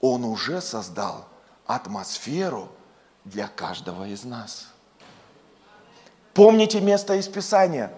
Он 0.00 0.24
уже 0.24 0.60
создал 0.60 1.26
атмосферу 1.66 2.68
для 3.24 3.48
каждого 3.48 4.06
из 4.06 4.24
нас. 4.24 4.68
Помните 6.32 6.80
место 6.80 7.14
из 7.14 7.28
Писания, 7.28 7.92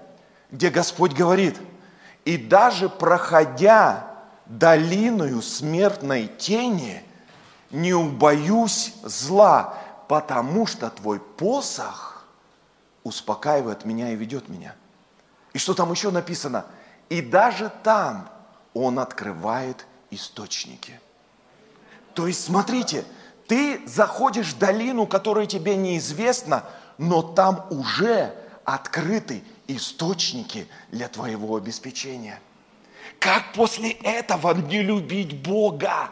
где 0.50 0.70
Господь 0.70 1.12
говорит, 1.12 1.58
и 2.24 2.36
даже 2.36 2.88
проходя 2.88 4.10
долиною 4.46 5.42
смертной 5.42 6.26
тени 6.26 7.02
не 7.70 7.94
убоюсь 7.94 8.94
зла, 9.02 9.74
потому 10.08 10.66
что 10.66 10.90
твой 10.90 11.18
посох 11.18 12.24
успокаивает 13.04 13.84
меня 13.84 14.12
и 14.12 14.16
ведет 14.16 14.48
меня. 14.48 14.74
И 15.52 15.58
что 15.58 15.74
там 15.74 15.90
еще 15.90 16.10
написано? 16.10 16.66
И 17.08 17.22
даже 17.22 17.72
там 17.82 18.28
он 18.76 18.98
открывает 18.98 19.86
источники. 20.10 21.00
То 22.14 22.26
есть, 22.26 22.44
смотрите, 22.44 23.04
ты 23.48 23.80
заходишь 23.86 24.52
в 24.52 24.58
долину, 24.58 25.06
которая 25.06 25.46
тебе 25.46 25.76
неизвестна, 25.76 26.64
но 26.98 27.22
там 27.22 27.66
уже 27.70 28.34
открыты 28.64 29.42
источники 29.66 30.66
для 30.90 31.08
твоего 31.08 31.56
обеспечения. 31.56 32.40
Как 33.18 33.52
после 33.54 33.92
этого 33.92 34.54
не 34.54 34.82
любить 34.82 35.42
Бога? 35.42 36.10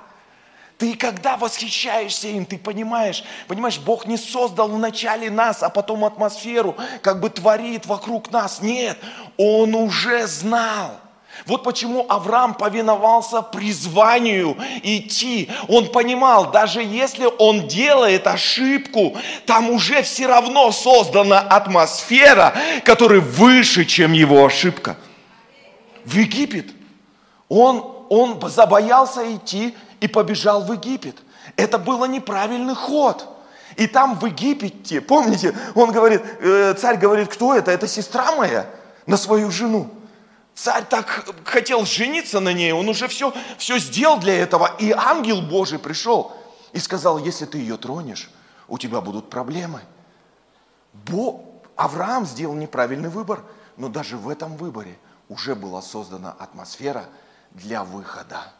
Ты 0.79 0.97
когда 0.97 1.37
восхищаешься 1.37 2.29
им, 2.29 2.47
ты 2.47 2.59
понимаешь, 2.59 3.25
понимаешь, 3.47 3.79
Бог 3.79 4.07
не 4.07 4.17
создал 4.17 4.69
вначале 4.69 5.31
нас, 5.31 5.63
а 5.63 5.69
потом 5.69 6.05
атмосферу, 6.05 6.77
как 7.03 7.21
бы 7.21 7.31
творит 7.31 7.87
вокруг 7.87 8.33
нас. 8.33 8.61
Нет, 8.61 8.99
Он 9.37 9.75
уже 9.75 10.27
знал. 10.27 11.04
Вот 11.47 11.63
почему 11.63 12.07
Авраам 12.09 12.55
повиновался 12.55 13.43
призванию 13.43 14.57
идти. 14.83 15.51
Он 15.69 15.89
понимал, 15.89 16.51
даже 16.51 16.83
если 16.83 17.29
он 17.39 17.69
делает 17.69 18.27
ошибку, 18.27 19.15
там 19.45 19.69
уже 19.69 20.03
все 20.03 20.27
равно 20.27 20.73
создана 20.73 21.41
атмосфера, 21.41 22.55
которая 22.85 23.21
выше, 23.21 23.85
чем 23.85 24.15
его 24.15 24.47
ошибка. 24.47 24.97
В 26.07 26.17
Египет 26.17 26.71
он, 27.51 27.85
он 28.09 28.41
забоялся 28.49 29.35
идти 29.35 29.75
и 30.01 30.09
побежал 30.09 30.63
в 30.63 30.73
Египет. 30.73 31.17
Это 31.57 31.77
было 31.77 32.07
неправильный 32.07 32.75
ход. 32.75 33.29
И 33.77 33.87
там 33.87 34.19
в 34.19 34.25
Египете, 34.25 35.03
помните, 35.03 35.55
он 35.75 35.93
говорит, 35.93 36.23
э, 36.41 36.75
царь 36.75 36.97
говорит, 36.97 37.29
кто 37.29 37.55
это? 37.55 37.71
Это 37.71 37.87
сестра 37.87 38.33
моя 38.33 38.67
на 39.07 39.19
свою 39.19 39.51
жену. 39.51 39.91
Царь 40.55 40.85
так 40.85 41.27
хотел 41.45 41.85
жениться 41.85 42.39
на 42.41 42.53
ней, 42.53 42.73
он 42.73 42.89
уже 42.89 43.09
все, 43.09 43.35
все 43.59 43.79
сделал 43.79 44.19
для 44.19 44.35
этого. 44.35 44.77
И 44.79 44.93
ангел 44.93 45.43
Божий 45.43 45.79
пришел 45.79 46.37
и 46.73 46.79
сказал, 46.79 47.19
если 47.19 47.45
ты 47.45 47.59
ее 47.59 47.77
тронешь, 47.77 48.31
у 48.69 48.79
тебя 48.79 49.01
будут 49.01 49.31
проблемы. 49.31 49.81
Бог, 50.93 51.43
Авраам 51.77 52.25
сделал 52.25 52.55
неправильный 52.55 53.09
выбор, 53.09 53.43
но 53.77 53.89
даже 53.89 54.17
в 54.17 54.29
этом 54.29 54.57
выборе 54.57 54.97
уже 55.29 55.57
была 55.57 55.83
создана 55.83 56.31
атмосфера 56.31 57.07
для 57.51 57.83
выхода. 57.83 58.53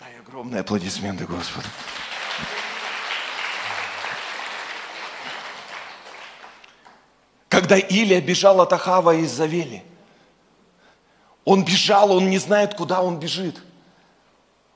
Дай 0.00 0.18
огромные 0.18 0.60
аплодисменты 0.60 1.26
Господу. 1.26 1.66
Когда 7.48 7.78
Илия 7.78 8.20
бежал 8.20 8.60
от 8.60 8.72
Ахава 8.72 9.14
из 9.14 9.32
Завели, 9.32 9.82
он 11.44 11.64
бежал, 11.64 12.12
он 12.12 12.28
не 12.28 12.38
знает, 12.38 12.74
куда 12.74 13.02
он 13.02 13.18
бежит. 13.18 13.56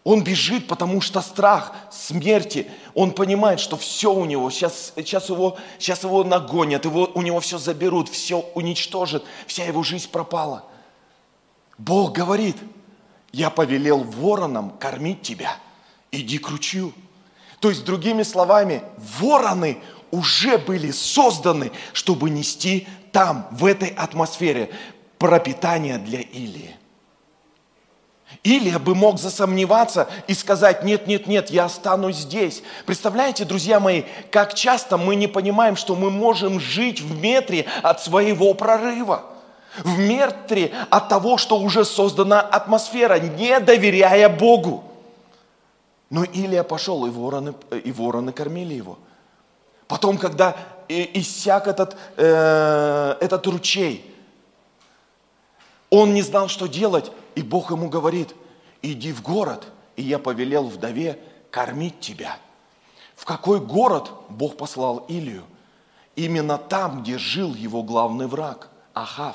Он 0.03 0.25
бежит, 0.25 0.67
потому 0.67 1.01
что 1.01 1.21
страх 1.21 1.73
смерти. 1.91 2.71
Он 2.95 3.13
понимает, 3.13 3.61
что 3.61 3.77
все 3.77 4.13
у 4.13 4.25
него, 4.25 4.49
сейчас, 4.51 4.93
сейчас, 4.97 5.29
его, 5.29 5.59
сейчас 5.79 6.05
его 6.05 6.25
нагонят, 6.25 6.85
его, 6.85 7.11
у 7.15 7.23
него 7.23 7.41
все 7.41 7.59
заберут, 7.59 8.09
все 8.09 8.41
уничтожат, 8.55 9.25
вся 9.47 9.65
его 9.65 9.83
жизнь 9.83 10.09
пропала. 10.11 10.65
Бог 11.77 12.13
говорит, 12.13 12.57
я 13.33 13.51
повелел 13.51 13.99
воронам 13.99 14.71
кормить 14.71 15.23
тебя, 15.23 15.57
иди 16.11 16.39
к 16.39 16.49
ручью. 16.49 16.95
То 17.59 17.69
есть, 17.69 17.85
другими 17.85 18.23
словами, 18.23 18.83
вороны 18.97 19.83
уже 20.11 20.59
были 20.59 20.91
созданы, 20.91 21.73
чтобы 21.93 22.31
нести 22.31 22.87
там, 23.13 23.47
в 23.51 23.65
этой 23.65 23.89
атмосфере, 23.89 24.71
пропитание 25.19 25.99
для 25.99 26.21
Илии. 26.21 26.77
Илия 28.43 28.79
бы 28.79 28.95
мог 28.95 29.19
засомневаться 29.19 30.09
и 30.27 30.35
сказать, 30.35 30.85
нет, 30.85 31.07
нет, 31.07 31.27
нет, 31.27 31.51
я 31.51 31.65
останусь 31.65 32.17
здесь. 32.17 32.63
Представляете, 32.87 33.45
друзья 33.45 33.81
мои, 33.81 34.05
как 34.31 34.55
часто 34.55 34.97
мы 34.97 35.17
не 35.17 35.27
понимаем, 35.27 35.77
что 35.77 35.95
мы 35.95 36.11
можем 36.11 36.61
жить 36.61 37.01
в 37.01 37.21
метре 37.21 37.67
от 37.83 38.01
своего 38.01 38.55
прорыва. 38.55 39.25
В 39.85 39.99
метре 39.99 40.73
от 40.91 41.09
того, 41.09 41.39
что 41.39 41.59
уже 41.59 41.85
создана 41.85 42.41
атмосфера, 42.41 43.19
не 43.21 43.61
доверяя 43.61 44.29
Богу. 44.29 44.85
Но 46.09 46.25
Илия 46.25 46.63
пошел, 46.63 47.07
и 47.07 47.11
вороны, 47.11 47.55
и 47.85 47.93
вороны 47.93 48.33
кормили 48.33 48.75
его– 48.75 48.99
Потом, 49.91 50.19
когда 50.19 50.57
иссяк 50.87 51.67
этот, 51.67 51.97
э, 52.17 53.17
этот 53.21 53.45
ручей, 53.49 54.15
он 55.91 56.15
не 56.15 56.23
знал, 56.23 56.47
что 56.47 56.69
делать, 56.69 57.11
и 57.35 57.43
Бог 57.43 57.73
ему 57.73 57.89
говорит, 57.89 58.37
иди 58.83 59.13
в 59.13 59.21
город, 59.21 59.67
и 59.97 60.03
я 60.03 60.21
повелел 60.21 60.69
вдове 60.69 61.19
кормить 61.51 61.99
тебя. 61.99 62.39
В 63.17 63.25
какой 63.25 63.59
город 63.59 64.13
Бог 64.29 64.57
послал 64.57 64.99
Илию? 65.09 65.43
Именно 66.15 66.57
там, 66.57 67.03
где 67.03 67.19
жил 67.19 67.53
его 67.57 67.83
главный 67.83 68.29
враг, 68.29 68.69
Ахав. 68.95 69.35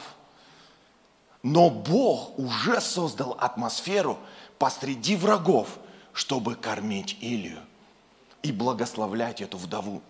Но 1.43 1.69
Бог 1.69 2.39
уже 2.39 2.79
создал 2.79 3.35
атмосферу 3.37 4.17
посреди 4.57 5.17
врагов, 5.17 5.67
чтобы 6.13 6.55
кормить 6.55 7.17
Илию 7.19 7.59
и 8.41 8.53
благословлять 8.53 9.41
эту 9.41 9.57
вдову. 9.57 10.01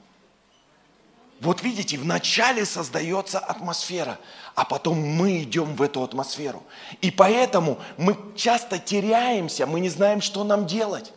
Вот 1.42 1.62
видите, 1.64 1.98
вначале 1.98 2.66
создается 2.66 3.40
атмосфера, 3.40 4.18
а 4.56 4.64
потом 4.64 5.00
мы 5.00 5.44
идем 5.44 5.76
в 5.76 5.82
эту 5.82 6.02
атмосферу. 6.02 6.64
И 7.02 7.12
поэтому 7.12 7.78
мы 7.98 8.18
часто 8.36 8.80
теряемся, 8.80 9.68
мы 9.68 9.82
не 9.82 9.90
знаем, 9.90 10.22
что 10.22 10.44
нам 10.44 10.66
делать. 10.66 11.12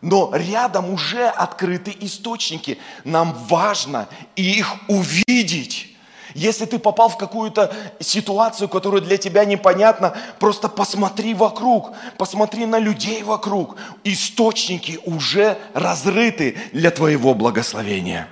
Но 0.00 0.34
рядом 0.34 0.92
уже 0.92 1.28
открыты 1.28 1.96
источники. 2.00 2.78
Нам 3.04 3.32
важно 3.48 4.08
их 4.34 4.74
увидеть. 4.88 5.96
Если 6.34 6.64
ты 6.64 6.80
попал 6.80 7.08
в 7.08 7.16
какую-то 7.16 7.72
ситуацию, 8.00 8.68
которая 8.68 9.00
для 9.00 9.16
тебя 9.16 9.44
непонятна, 9.44 10.16
просто 10.40 10.68
посмотри 10.68 11.34
вокруг, 11.34 11.92
посмотри 12.18 12.66
на 12.66 12.78
людей 12.78 13.22
вокруг. 13.22 13.76
Источники 14.02 14.98
уже 15.04 15.56
разрыты 15.72 16.56
для 16.72 16.90
твоего 16.90 17.34
благословения. 17.34 18.28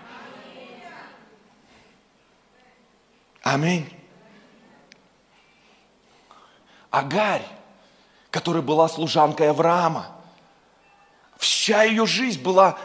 Аминь. 3.50 3.92
Агарь, 6.88 7.44
которая 8.30 8.62
была 8.62 8.88
служанкой 8.88 9.50
Авраама, 9.50 10.06
вся 11.36 11.82
ее 11.82 12.06
жизнь 12.06 12.40
была 12.42 12.78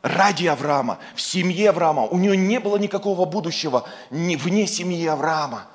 ради 0.00 0.46
Авраама, 0.46 0.98
в 1.16 1.20
семье 1.20 1.70
Авраама. 1.70 2.02
У 2.02 2.18
нее 2.18 2.36
не 2.36 2.60
было 2.60 2.76
никакого 2.76 3.24
будущего 3.24 3.84
вне 4.10 4.68
семьи 4.68 5.04
Авраама. 5.08 5.66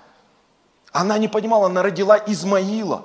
Она 0.93 1.17
не 1.17 1.27
понимала, 1.27 1.65
она 1.65 1.83
родила 1.83 2.17
Измаила. 2.17 3.03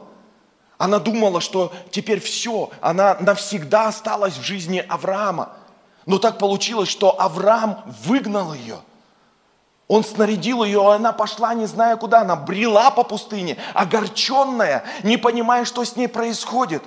Она 0.78 1.00
думала, 1.00 1.40
что 1.40 1.72
теперь 1.90 2.20
все, 2.20 2.70
она 2.80 3.16
навсегда 3.18 3.88
осталась 3.88 4.36
в 4.36 4.42
жизни 4.42 4.78
Авраама. 4.78 5.56
Но 6.06 6.18
так 6.18 6.38
получилось, 6.38 6.88
что 6.88 7.20
Авраам 7.20 7.82
выгнал 8.04 8.54
ее– 8.54 8.78
он 9.88 10.04
снарядил 10.04 10.64
ее, 10.64 10.80
а 10.80 10.94
она 10.94 11.12
пошла, 11.12 11.54
не 11.54 11.66
зная 11.66 11.96
куда. 11.96 12.20
Она 12.20 12.36
брела 12.36 12.90
по 12.90 13.02
пустыне, 13.02 13.58
огорченная, 13.74 14.84
не 15.02 15.16
понимая, 15.16 15.64
что 15.64 15.84
с 15.84 15.96
ней 15.96 16.08
происходит. 16.08 16.82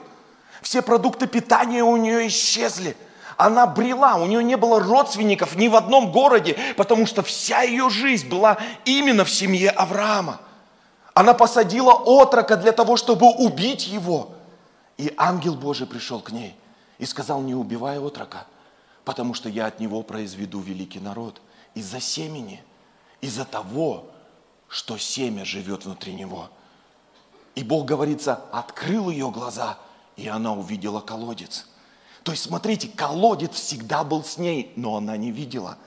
Все 0.62 0.82
продукты 0.82 1.28
питания 1.28 1.84
у 1.84 1.98
нее 1.98 2.28
исчезли. 2.28 2.98
Она 3.38 3.68
брела, 3.68 4.16
у 4.16 4.26
нее 4.26 4.44
не 4.44 4.56
было 4.56 4.80
родственников 4.80 5.56
ни 5.56 5.68
в 5.68 5.76
одном 5.76 6.12
городе, 6.12 6.58
потому 6.78 7.06
что 7.06 7.22
вся 7.22 7.62
ее 7.62 7.90
жизнь 7.90 8.30
была 8.30 8.58
именно 8.86 9.26
в 9.26 9.30
семье 9.30 9.70
Авраама. 9.72 10.40
Она 11.14 11.34
посадила 11.34 11.92
отрока 11.92 12.56
для 12.56 12.72
того, 12.72 12.96
чтобы 12.96 13.30
убить 13.30 13.88
его. 13.88 14.30
И 14.98 15.14
ангел 15.18 15.56
Божий 15.56 15.86
пришел 15.86 16.22
к 16.22 16.32
ней 16.32 16.56
и 16.98 17.06
сказал, 17.06 17.42
не 17.42 17.54
убивай 17.54 18.00
отрока, 18.00 18.48
потому 19.04 19.34
что 19.34 19.50
я 19.50 19.66
от 19.66 19.82
него 19.82 20.02
произведу 20.02 20.62
великий 20.62 21.00
народ 21.00 21.42
из-за 21.74 22.00
семени– 22.00 22.64
из-за 23.26 23.46
того, 23.46 24.12
что 24.70 24.98
семя 24.98 25.46
живет 25.46 25.86
внутри 25.86 26.14
него. 26.14 26.50
И 27.56 27.64
Бог, 27.64 27.86
говорится, 27.86 28.42
открыл 28.52 29.10
ее 29.10 29.32
глаза, 29.32 29.78
и 30.16 30.28
она 30.28 30.54
увидела 30.54 31.02
колодец. 31.02 31.68
То 32.24 32.32
есть, 32.32 32.44
смотрите, 32.44 32.88
колодец 32.88 33.52
всегда 33.54 34.04
был 34.04 34.24
с 34.24 34.38
ней, 34.38 34.74
но 34.76 34.98
она 34.98 35.16
не 35.18 35.32
видела. 35.32 35.78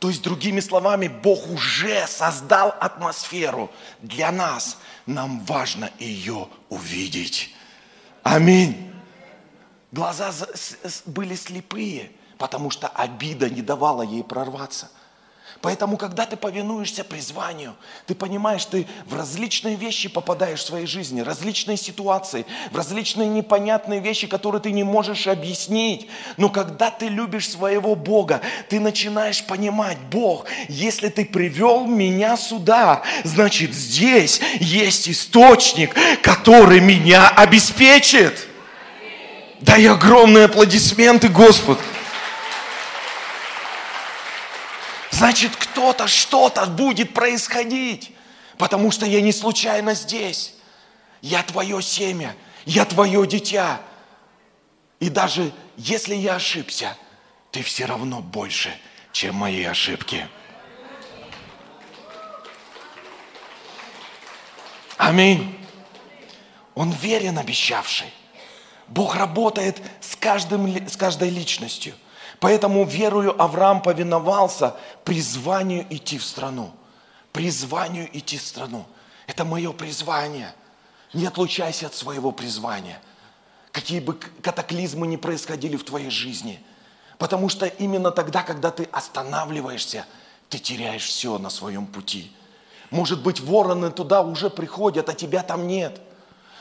То 0.00 0.08
есть, 0.08 0.22
другими 0.22 0.60
словами, 0.60 1.08
Бог 1.08 1.48
уже 1.48 2.06
создал 2.06 2.74
атмосферу 2.80 3.70
для 4.02 4.32
нас. 4.32 4.78
Нам 5.06 5.40
важно 5.44 5.90
ее 5.98 6.48
увидеть. 6.68 7.54
Аминь. 8.22 8.92
Глаза 9.92 10.32
были 11.06 11.36
слепые, 11.36 12.10
потому 12.38 12.70
что 12.70 12.88
обида 12.88 13.48
не 13.48 13.62
давала 13.62 14.02
ей 14.02 14.24
прорваться. 14.24 14.90
Поэтому, 15.60 15.96
когда 15.96 16.26
ты 16.26 16.36
повинуешься 16.36 17.02
призванию, 17.02 17.74
ты 18.06 18.14
понимаешь, 18.14 18.64
ты 18.64 18.86
в 19.06 19.14
различные 19.16 19.74
вещи 19.74 20.08
попадаешь 20.08 20.60
в 20.60 20.66
своей 20.66 20.86
жизни, 20.86 21.20
различные 21.20 21.76
ситуации, 21.76 22.46
в 22.70 22.76
различные 22.76 23.28
непонятные 23.28 24.00
вещи, 24.00 24.26
которые 24.26 24.60
ты 24.60 24.70
не 24.70 24.84
можешь 24.84 25.26
объяснить. 25.26 26.08
Но 26.36 26.50
когда 26.50 26.90
ты 26.90 27.08
любишь 27.08 27.48
своего 27.48 27.94
Бога, 27.94 28.40
ты 28.68 28.80
начинаешь 28.80 29.44
понимать, 29.44 29.98
Бог, 30.10 30.46
если 30.68 31.08
ты 31.08 31.24
привел 31.24 31.86
меня 31.86 32.36
сюда, 32.36 33.02
значит 33.24 33.74
здесь 33.74 34.40
есть 34.60 35.08
источник, 35.08 35.94
который 36.22 36.80
меня 36.80 37.28
обеспечит. 37.28 38.46
Дай 39.60 39.86
огромные 39.88 40.44
аплодисменты 40.44 41.28
Господу. 41.28 41.80
Значит 45.16 45.56
кто-то, 45.56 46.06
что-то 46.06 46.66
будет 46.66 47.14
происходить. 47.14 48.12
Потому 48.58 48.90
что 48.90 49.06
я 49.06 49.20
не 49.20 49.32
случайно 49.32 49.94
здесь. 49.94 50.54
Я 51.22 51.42
твое 51.42 51.82
семя, 51.82 52.36
я 52.64 52.84
твое 52.84 53.26
дитя. 53.26 53.80
И 55.00 55.08
даже 55.08 55.52
если 55.76 56.14
я 56.14 56.36
ошибся, 56.36 56.96
ты 57.50 57.62
все 57.62 57.86
равно 57.86 58.20
больше, 58.20 58.72
чем 59.12 59.36
мои 59.36 59.64
ошибки. 59.64 60.28
Аминь. 64.96 65.58
Он 66.74 66.90
верен 66.90 67.38
обещавший. 67.38 68.12
Бог 68.88 69.16
работает 69.16 69.80
с, 70.00 70.14
каждым, 70.16 70.88
с 70.88 70.96
каждой 70.96 71.30
личностью– 71.30 71.94
Поэтому 72.40 72.84
верую 72.84 73.40
Авраам 73.40 73.82
повиновался 73.82 74.74
призванию 75.04 75.86
идти 75.90 76.18
в 76.18 76.24
страну. 76.24 76.72
Призванию 77.32 78.08
идти 78.16 78.38
в 78.38 78.42
страну. 78.42 78.86
Это 79.26 79.44
мое 79.44 79.72
призвание. 79.72 80.54
Не 81.12 81.26
отлучайся 81.26 81.86
от 81.86 81.94
своего 81.94 82.32
призвания. 82.32 83.00
Какие 83.72 84.00
бы 84.00 84.14
катаклизмы 84.14 85.06
ни 85.06 85.16
происходили 85.16 85.76
в 85.76 85.84
твоей 85.84 86.10
жизни. 86.10 86.62
Потому 87.18 87.48
что 87.48 87.66
именно 87.66 88.10
тогда, 88.10 88.42
когда 88.42 88.70
ты 88.70 88.84
останавливаешься, 88.92 90.04
ты 90.48 90.58
теряешь 90.58 91.04
все 91.04 91.38
на 91.38 91.50
своем 91.50 91.86
пути. 91.86 92.32
Может 92.90 93.22
быть, 93.22 93.40
вороны 93.40 93.90
туда 93.90 94.22
уже 94.22 94.50
приходят, 94.50 95.08
а 95.08 95.14
тебя 95.14 95.42
там 95.42 95.66
нет. 95.66 96.00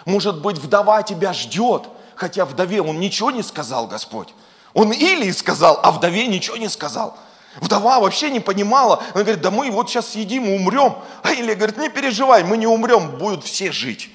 Может 0.05 0.41
быть, 0.41 0.57
вдова 0.57 1.03
тебя 1.03 1.33
ждет, 1.33 1.83
хотя 2.15 2.45
вдове 2.45 2.81
он 2.81 2.99
ничего 2.99 3.31
не 3.31 3.43
сказал, 3.43 3.87
Господь. 3.87 4.33
Он 4.75 4.91
Илии 4.91 5.31
сказал, 5.31 5.79
а 5.81 5.91
вдове 5.91 6.27
ничего 6.27 6.57
не 6.57 6.67
сказал. 6.67 7.17
Вдова 7.61 8.01
вообще 8.01 8.29
не 8.29 8.41
понимала. 8.41 9.01
Она 9.13 9.23
говорит, 9.23 9.41
да 9.41 9.49
мы 9.49 9.71
вот 9.71 9.89
сейчас 9.89 10.09
съедим 10.09 10.43
и 10.43 10.53
умрем. 10.53 10.97
А 11.23 11.31
Илия 11.31 11.55
говорит, 11.55 11.77
не 11.77 11.89
переживай, 11.89 12.43
мы 12.43 12.57
не 12.57 12.67
умрем, 12.67 13.17
будут 13.17 13.45
все 13.45 13.71
жить. 13.71 14.11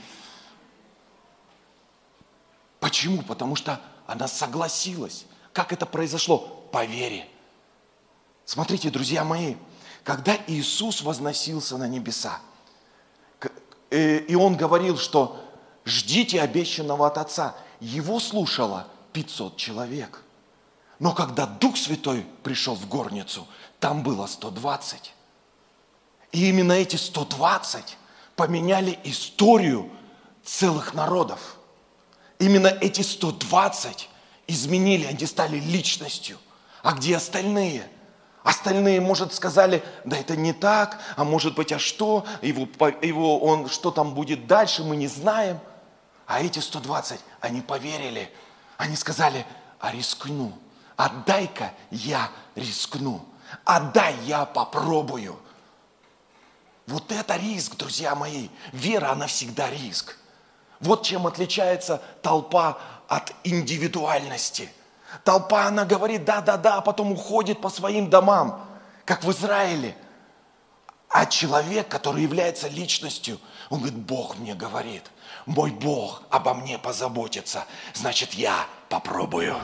Почему? 2.78 3.22
Потому 3.22 3.56
что 3.56 3.80
она 4.06 4.28
согласилась. 4.28 5.24
Как 5.54 5.72
это 5.72 5.86
произошло? 5.86 6.38
По 6.70 6.84
вере. 6.84 7.26
Смотрите, 8.44 8.90
друзья 8.90 9.24
мои, 9.24 9.54
когда 10.04 10.36
Иисус 10.46 11.00
возносился 11.00 11.78
на 11.78 11.88
небеса, 11.88 12.38
э, 13.88 14.18
и 14.18 14.34
Он 14.34 14.58
говорил, 14.58 14.98
что 14.98 15.42
ждите 15.86 16.42
обещанного 16.42 17.06
от 17.06 17.16
Отца, 17.16 17.54
Его 17.80 18.20
слушало 18.20 18.86
500 19.14 19.56
человек– 19.56 20.22
но 21.00 21.14
когда 21.14 21.46
Дух 21.46 21.78
Святой 21.78 22.26
пришел 22.42 22.74
в 22.74 22.86
горницу, 22.86 23.48
там 23.80 24.02
было 24.02 24.26
120. 24.26 25.14
И 26.32 26.48
именно 26.48 26.72
эти 26.72 26.96
120 26.96 27.96
поменяли 28.36 28.98
историю 29.04 29.90
целых 30.44 30.92
народов. 30.92 31.56
Именно 32.38 32.68
эти 32.68 33.00
120 33.00 34.10
изменили, 34.46 35.06
они 35.06 35.24
стали 35.24 35.58
личностью. 35.58 36.36
А 36.82 36.92
где 36.92 37.16
остальные? 37.16 37.88
Остальные, 38.42 39.00
может, 39.00 39.32
сказали, 39.32 39.82
да 40.04 40.18
это 40.18 40.36
не 40.36 40.52
так, 40.52 41.00
а 41.16 41.24
может 41.24 41.54
быть, 41.54 41.72
а 41.72 41.78
что? 41.78 42.26
Его, 42.42 42.68
его, 43.00 43.40
он, 43.40 43.70
что 43.70 43.90
там 43.90 44.14
будет 44.14 44.46
дальше, 44.46 44.84
мы 44.84 44.96
не 44.96 45.08
знаем. 45.08 45.60
А 46.26 46.42
эти 46.42 46.58
120, 46.58 47.20
они 47.40 47.62
поверили. 47.62 48.30
Они 48.76 48.96
сказали, 48.96 49.46
а 49.78 49.92
рискну 49.92 50.52
отдай-ка 51.04 51.72
я 51.90 52.30
рискну, 52.54 53.24
отдай 53.64 54.14
я 54.26 54.44
попробую. 54.44 55.38
Вот 56.86 57.10
это 57.12 57.36
риск, 57.36 57.76
друзья 57.76 58.14
мои. 58.14 58.48
Вера, 58.72 59.12
она 59.12 59.26
всегда 59.26 59.70
риск. 59.70 60.16
Вот 60.80 61.04
чем 61.04 61.26
отличается 61.26 62.02
толпа 62.22 62.78
от 63.08 63.32
индивидуальности. 63.44 64.70
Толпа, 65.24 65.66
она 65.66 65.84
говорит, 65.84 66.24
да-да-да, 66.24 66.76
а 66.76 66.80
потом 66.80 67.12
уходит 67.12 67.60
по 67.60 67.68
своим 67.68 68.10
домам, 68.10 68.66
как 69.04 69.24
в 69.24 69.30
Израиле. 69.32 69.96
А 71.08 71.26
человек, 71.26 71.88
который 71.88 72.22
является 72.22 72.68
личностью, 72.68 73.40
он 73.68 73.80
говорит, 73.80 73.98
Бог 73.98 74.38
мне 74.38 74.54
говорит, 74.54 75.10
мой 75.46 75.70
Бог 75.70 76.22
обо 76.30 76.54
мне 76.54 76.78
позаботится, 76.78 77.64
значит, 77.94 78.34
я 78.34 78.66
попробую. 78.88 79.56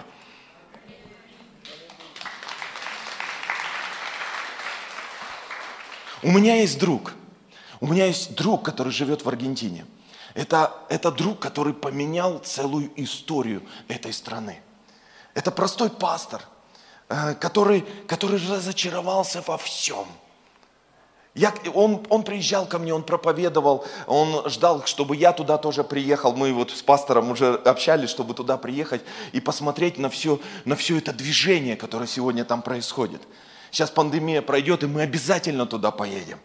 У 6.22 6.30
меня 6.30 6.56
есть 6.56 6.78
друг. 6.78 7.14
У 7.80 7.86
меня 7.86 8.06
есть 8.06 8.34
друг, 8.34 8.64
который 8.64 8.92
живет 8.92 9.24
в 9.24 9.28
Аргентине. 9.28 9.86
Это, 10.34 10.72
это 10.88 11.10
друг, 11.10 11.38
который 11.38 11.74
поменял 11.74 12.38
целую 12.38 12.90
историю 12.96 13.62
этой 13.88 14.12
страны. 14.12 14.60
Это 15.34 15.50
простой 15.50 15.90
пастор, 15.90 16.42
э, 17.08 17.34
который, 17.34 17.84
который 18.06 18.38
разочаровался 18.38 19.42
во 19.46 19.56
всем. 19.58 20.06
Я, 21.34 21.52
он, 21.74 22.06
он 22.08 22.22
приезжал 22.22 22.64
ко 22.64 22.78
мне, 22.78 22.94
он 22.94 23.02
проповедовал, 23.02 23.84
он 24.06 24.48
ждал, 24.48 24.86
чтобы 24.86 25.16
я 25.16 25.32
туда 25.32 25.58
тоже 25.58 25.84
приехал. 25.84 26.34
Мы 26.34 26.50
вот 26.54 26.70
с 26.70 26.82
пастором 26.82 27.30
уже 27.30 27.54
общались, 27.56 28.08
чтобы 28.08 28.32
туда 28.32 28.56
приехать 28.56 29.02
и 29.32 29.40
посмотреть 29.40 29.98
на 29.98 30.08
все, 30.08 30.40
на 30.64 30.76
все 30.76 30.96
это 30.96 31.12
движение, 31.12 31.76
которое 31.76 32.06
сегодня 32.06 32.46
там 32.46 32.62
происходит. 32.62 33.20
Сейчас 33.76 33.90
пандемия 33.90 34.40
пройдет, 34.40 34.84
и 34.84 34.86
мы 34.86 35.02
обязательно 35.02 35.66
туда 35.66 35.90
поедем. 35.90 36.38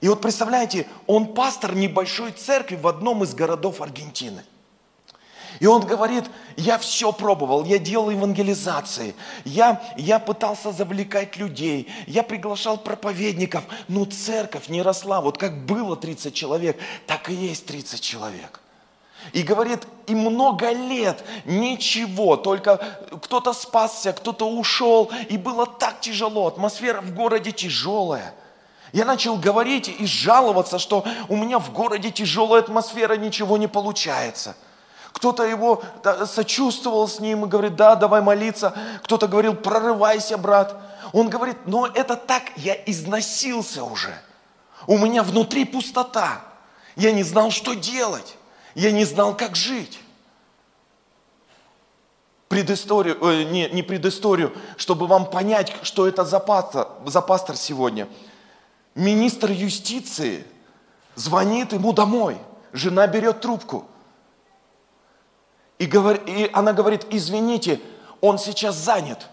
И 0.00 0.06
вот 0.06 0.20
представляете, 0.20 0.86
он 1.08 1.34
пастор 1.34 1.74
небольшой 1.74 2.30
церкви 2.30 2.76
в 2.76 2.86
одном 2.86 3.24
из 3.24 3.34
городов 3.34 3.80
Аргентины. 3.80 4.44
И 5.58 5.66
он 5.66 5.84
говорит, 5.84 6.26
я 6.56 6.78
все 6.78 7.10
пробовал, 7.12 7.64
я 7.64 7.80
делал 7.80 8.10
евангелизации, 8.10 9.16
я, 9.44 9.82
я 9.96 10.20
пытался 10.20 10.70
завлекать 10.70 11.36
людей, 11.36 11.88
я 12.06 12.22
приглашал 12.22 12.78
проповедников, 12.78 13.64
но 13.88 14.04
церковь 14.04 14.68
не 14.68 14.82
росла. 14.82 15.20
Вот 15.20 15.38
как 15.38 15.66
было 15.66 15.96
30 15.96 16.32
человек, 16.32 16.78
так 17.08 17.28
и 17.28 17.34
есть 17.34 17.66
30 17.66 18.00
человек. 18.00 18.61
И 19.32 19.42
говорит, 19.42 19.86
и 20.06 20.14
много 20.14 20.70
лет 20.72 21.24
ничего, 21.44 22.36
только 22.36 22.78
кто-то 23.22 23.52
спасся, 23.52 24.12
кто-то 24.12 24.48
ушел, 24.48 25.10
и 25.28 25.38
было 25.38 25.66
так 25.66 26.00
тяжело, 26.00 26.48
атмосфера 26.48 27.00
в 27.00 27.14
городе 27.14 27.52
тяжелая. 27.52 28.34
Я 28.92 29.06
начал 29.06 29.36
говорить 29.36 29.88
и 29.88 30.04
жаловаться, 30.04 30.78
что 30.78 31.04
у 31.28 31.36
меня 31.36 31.58
в 31.58 31.72
городе 31.72 32.10
тяжелая 32.10 32.60
атмосфера, 32.62 33.16
ничего 33.16 33.56
не 33.56 33.66
получается. 33.66 34.54
Кто-то 35.12 35.44
его 35.44 35.82
сочувствовал 36.26 37.08
с 37.08 37.20
ним 37.20 37.44
и 37.44 37.48
говорит, 37.48 37.76
да, 37.76 37.94
давай 37.94 38.20
молиться. 38.20 38.74
Кто-то 39.04 39.28
говорил, 39.28 39.54
прорывайся, 39.54 40.36
брат. 40.36 40.76
Он 41.12 41.28
говорит, 41.28 41.58
но 41.66 41.86
это 41.86 42.16
так, 42.16 42.44
я 42.56 42.74
износился 42.86 43.84
уже. 43.84 44.14
У 44.86 44.98
меня 44.98 45.22
внутри 45.22 45.64
пустота. 45.64 46.40
Я 46.96 47.12
не 47.12 47.22
знал, 47.22 47.50
что 47.50 47.74
делать. 47.74 48.36
Я 48.74 48.92
не 48.92 49.04
знал, 49.04 49.36
как 49.36 49.56
жить. 49.56 50.00
Предысторию, 52.48 53.18
э, 53.22 53.44
не, 53.44 53.68
не 53.70 53.82
предысторию, 53.82 54.52
чтобы 54.76 55.06
вам 55.06 55.30
понять, 55.30 55.72
что 55.82 56.06
это 56.06 56.24
за 56.24 56.38
пастор, 56.38 56.88
за 57.06 57.22
пастор 57.22 57.56
сегодня. 57.56 58.08
Министр 58.94 59.50
юстиции 59.50 60.44
звонит 61.14 61.72
ему 61.72 61.92
домой. 61.92 62.38
Жена 62.72 63.06
берет 63.06 63.40
трубку. 63.40 63.86
И, 65.78 65.86
говор, 65.86 66.16
и 66.26 66.48
она 66.52 66.72
говорит, 66.72 67.06
извините, 67.10 67.80
он 68.20 68.38
сейчас 68.38 68.76
занят. 68.76 69.28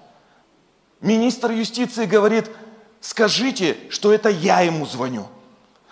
Министр 1.02 1.52
юстиции 1.52 2.06
говорит, 2.06 2.49
скажите, 3.02 3.78
что 3.89 4.12
это 4.12 4.30
я 4.30 4.62
ему 4.62 4.86
звоню. 4.86 5.28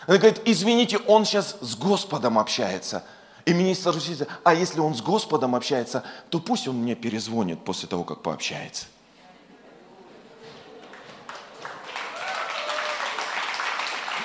Она 0.07 0.17
говорит, 0.17 0.41
извините, 0.45 0.97
он 1.07 1.25
сейчас 1.25 1.57
с 1.61 1.75
Господом 1.75 2.39
общается. 2.39 3.03
И 3.47 3.53
министр 3.53 3.95
юстиции, 3.95 4.27
а 4.43 4.53
если 4.53 4.81
он 4.81 4.93
с 4.93 5.01
Господом 5.01 5.55
общается, 5.55 6.03
то 6.29 6.41
пусть 6.41 6.67
он 6.67 6.75
мне 6.75 6.95
перезвонит 6.95 7.63
после 7.63 7.87
того, 7.87 8.03
как 8.03 8.21
пообщается. 8.21 8.87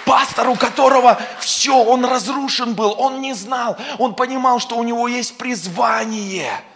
Пастор, 0.05 0.49
у 0.49 0.57
которого 0.57 1.21
все, 1.39 1.85
он 1.85 2.05
разрушен 2.05 2.75
был, 2.75 2.97
он 2.99 3.21
не 3.21 3.33
знал, 3.35 3.77
он 3.99 4.17
понимал, 4.17 4.59
что 4.59 4.77
у 4.77 4.83
него 4.83 5.07
есть 5.07 5.39
призвание– 5.39 6.61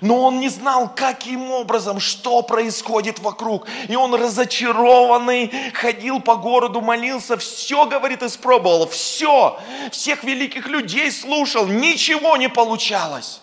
но 0.00 0.22
он 0.22 0.40
не 0.40 0.48
знал, 0.48 0.92
каким 0.94 1.50
образом, 1.50 2.00
что 2.00 2.42
происходит 2.42 3.18
вокруг. 3.18 3.66
И 3.88 3.96
он 3.96 4.14
разочарованный, 4.14 5.72
ходил 5.72 6.20
по 6.20 6.36
городу, 6.36 6.80
молился, 6.80 7.36
все, 7.36 7.86
говорит, 7.86 8.22
испробовал, 8.22 8.88
все. 8.88 9.58
Всех 9.90 10.22
великих 10.24 10.68
людей 10.68 11.10
слушал, 11.10 11.66
ничего 11.66 12.36
не 12.36 12.48
получалось. 12.48 13.42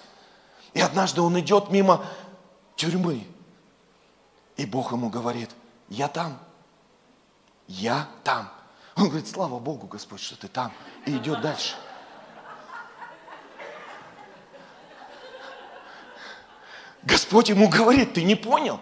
И 0.73 0.81
однажды 0.81 1.21
он 1.21 1.39
идет 1.39 1.69
мимо 1.69 2.05
тюрьмы. 2.75 3.25
И 4.55 4.65
Бог 4.65 4.91
ему 4.91 5.09
говорит, 5.09 5.49
я 5.89 6.07
там, 6.07 6.39
я 7.67 8.07
там. 8.23 8.49
Он 8.95 9.09
говорит, 9.09 9.27
слава 9.27 9.59
Богу, 9.59 9.87
Господь, 9.87 10.21
что 10.21 10.35
ты 10.35 10.47
там. 10.47 10.71
И 11.05 11.15
идет 11.15 11.41
дальше. 11.41 11.75
Господь 17.07 17.47
ему 17.47 17.69
говорит, 17.69 18.13
ты 18.13 18.23
не 18.23 18.35
понял? 18.35 18.81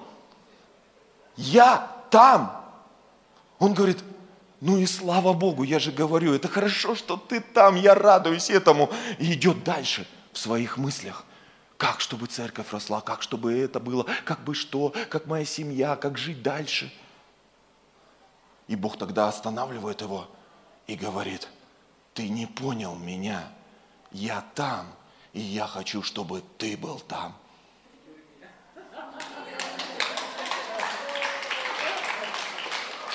Я 1.35 1.95
там. 2.09 2.65
Он 3.59 3.75
говорит, 3.75 4.03
ну 4.61 4.79
и 4.79 4.87
слава 4.87 5.33
Богу, 5.33 5.61
я 5.61 5.77
же 5.77 5.91
говорю, 5.91 6.33
это 6.33 6.47
хорошо, 6.47 6.95
что 6.95 7.17
ты 7.17 7.39
там, 7.39 7.75
я 7.75 7.93
радуюсь 7.93 8.49
этому. 8.49 8.89
И 9.19 9.33
идет 9.33 9.63
дальше 9.63 10.07
в 10.33 10.39
своих 10.39 10.77
мыслях. 10.77 11.23
Как, 11.77 12.01
чтобы 12.01 12.25
церковь 12.25 12.71
росла, 12.71 12.99
как, 12.99 13.21
чтобы 13.21 13.59
это 13.59 13.79
было, 13.79 14.07
как 14.23 14.43
бы 14.43 14.55
что, 14.55 14.91
как 15.09 15.27
моя 15.27 15.45
семья, 15.45 15.95
как 15.95 16.17
жить 16.17 16.41
дальше. 16.41 16.91
И 18.67 18.75
Бог 18.75 18.97
тогда 18.97 19.27
останавливает 19.27 20.01
его 20.01 20.27
и 20.87 20.95
говорит, 20.95 21.47
ты 22.15 22.27
не 22.29 22.47
понял 22.47 22.95
меня, 22.95 23.43
я 24.11 24.43
там, 24.55 24.87
и 25.33 25.41
я 25.41 25.67
хочу, 25.67 26.01
чтобы 26.01 26.41
ты 26.57 26.75
был 26.75 26.99
там. 26.99 27.35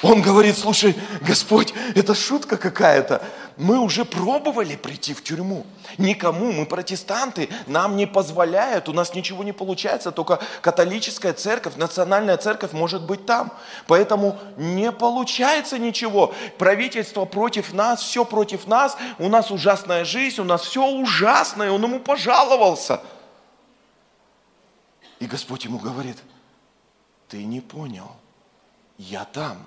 Он 0.02 0.22
говорит, 0.22 0.56
слушай, 0.56 0.96
Господь, 1.20 1.74
это 1.94 2.14
шутка 2.14 2.56
какая-то. 2.56 3.22
Мы 3.58 3.78
уже 3.78 4.06
пробовали 4.06 4.74
прийти 4.74 5.12
в 5.12 5.22
тюрьму. 5.22 5.66
Никому, 5.98 6.52
мы 6.52 6.64
протестанты, 6.64 7.50
нам 7.66 7.96
не 7.96 8.06
позволяют, 8.06 8.88
у 8.88 8.94
нас 8.94 9.14
ничего 9.14 9.44
не 9.44 9.52
получается, 9.52 10.10
только 10.12 10.40
католическая 10.62 11.34
церковь, 11.34 11.76
национальная 11.76 12.38
церковь 12.38 12.72
может 12.72 13.02
быть 13.02 13.26
там. 13.26 13.52
Поэтому 13.86 14.38
не 14.56 14.90
получается 14.90 15.78
ничего. 15.78 16.34
Правительство 16.56 17.26
против 17.26 17.74
нас, 17.74 18.00
все 18.00 18.24
против 18.24 18.66
нас, 18.66 18.96
у 19.18 19.28
нас 19.28 19.50
ужасная 19.50 20.06
жизнь, 20.06 20.40
у 20.40 20.44
нас 20.44 20.62
все 20.62 20.86
ужасное, 20.86 21.70
он 21.70 21.82
ему 21.82 22.00
пожаловался. 22.00 23.02
И 25.18 25.26
Господь 25.26 25.66
ему 25.66 25.78
говорит, 25.78 26.16
ты 27.28 27.44
не 27.44 27.60
понял, 27.60 28.10
я 28.96 29.26
там 29.26 29.58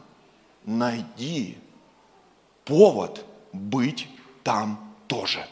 найди 0.66 1.58
повод 2.66 3.26
быть 3.52 4.08
там 4.44 4.96
тоже. 5.08 5.48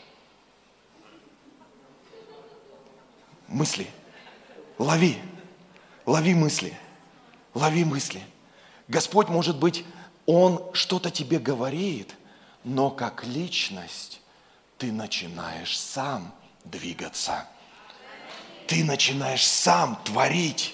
Мысли. 3.48 3.88
Лови. 4.78 5.18
Лови 6.06 6.34
мысли. 6.34 6.78
Лови 7.54 7.84
мысли. 7.84 8.22
Господь, 8.88 9.28
может 9.30 9.58
быть, 9.58 9.86
Он 10.26 10.74
что-то 10.74 11.12
тебе 11.12 11.40
говорит, 11.40 12.16
но 12.64 12.90
как 12.90 13.26
личность 13.26 14.22
ты 14.78 14.92
начинаешь 14.92 15.78
сам 15.78 16.34
двигаться. 16.64 17.48
Ты 18.68 18.84
начинаешь 18.84 19.46
сам 19.46 19.98
творить. 20.04 20.74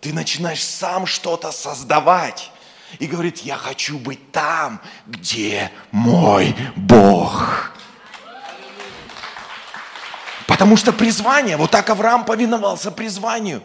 Ты 0.00 0.12
начинаешь 0.12 0.64
сам 0.64 1.06
что-то 1.06 1.52
создавать 1.52 2.50
и 2.98 3.06
говорит, 3.06 3.38
я 3.38 3.56
хочу 3.56 3.98
быть 3.98 4.32
там, 4.32 4.80
где 5.06 5.70
мой 5.90 6.54
Бог. 6.76 7.72
Потому 10.46 10.76
что 10.76 10.92
призвание, 10.92 11.56
вот 11.56 11.70
так 11.70 11.90
Авраам 11.90 12.24
повиновался 12.24 12.90
призванию. 12.90 13.62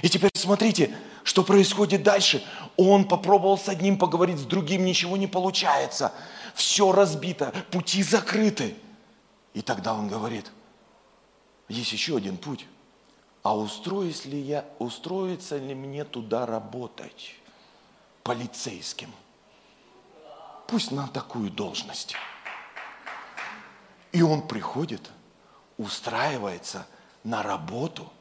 И 0.00 0.08
теперь 0.08 0.30
смотрите, 0.34 0.94
что 1.24 1.44
происходит 1.44 2.02
дальше. 2.02 2.42
Он 2.76 3.04
попробовал 3.04 3.58
с 3.58 3.68
одним 3.68 3.98
поговорить, 3.98 4.38
с 4.38 4.44
другим 4.44 4.84
ничего 4.84 5.16
не 5.16 5.26
получается. 5.26 6.12
Все 6.54 6.92
разбито, 6.92 7.52
пути 7.70 8.02
закрыты. 8.02 8.74
И 9.54 9.60
тогда 9.60 9.94
он 9.94 10.08
говорит, 10.08 10.50
есть 11.68 11.92
еще 11.92 12.16
один 12.16 12.36
путь. 12.36 12.66
А 13.42 13.56
устроюсь 13.56 14.24
ли 14.24 14.40
я, 14.40 14.64
устроится 14.78 15.58
ли 15.58 15.74
мне 15.74 16.04
туда 16.04 16.46
работать? 16.46 17.34
Полицейским. 18.22 19.12
Пусть 20.66 20.90
на 20.90 21.08
такую 21.08 21.50
должность. 21.50 22.14
И 24.12 24.22
он 24.22 24.46
приходит, 24.46 25.10
устраивается 25.78 26.86
на 27.24 27.42
работу 27.42 28.12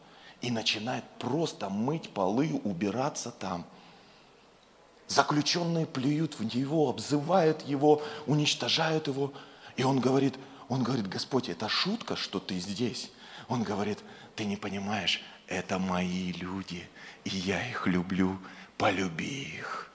и 0.42 0.52
начинает 0.52 1.04
просто 1.20 1.70
мыть 1.70 2.10
полы, 2.14 2.60
убираться 2.64 3.32
там. 3.32 3.66
Заключенные 5.08 5.86
плюют 5.86 6.40
в 6.40 6.56
него, 6.56 6.90
обзывают 6.90 7.62
его, 7.64 8.02
уничтожают 8.26 9.08
его. 9.08 9.34
И 9.76 9.84
он 9.84 10.00
говорит, 10.00 10.36
он 10.70 10.84
говорит, 10.84 11.08
Господь, 11.08 11.50
это 11.50 11.68
шутка, 11.68 12.16
что 12.16 12.40
ты 12.40 12.58
здесь. 12.60 13.12
Он 13.50 13.64
говорит, 13.64 14.00
ты 14.36 14.46
не 14.46 14.56
понимаешь, 14.56 15.22
это 15.48 15.80
мои 15.80 16.32
люди, 16.32 16.90
и 17.26 17.30
я 17.30 17.70
их 17.70 17.88
люблю, 17.88 18.40
полюби 18.78 19.58
их. 19.58 19.91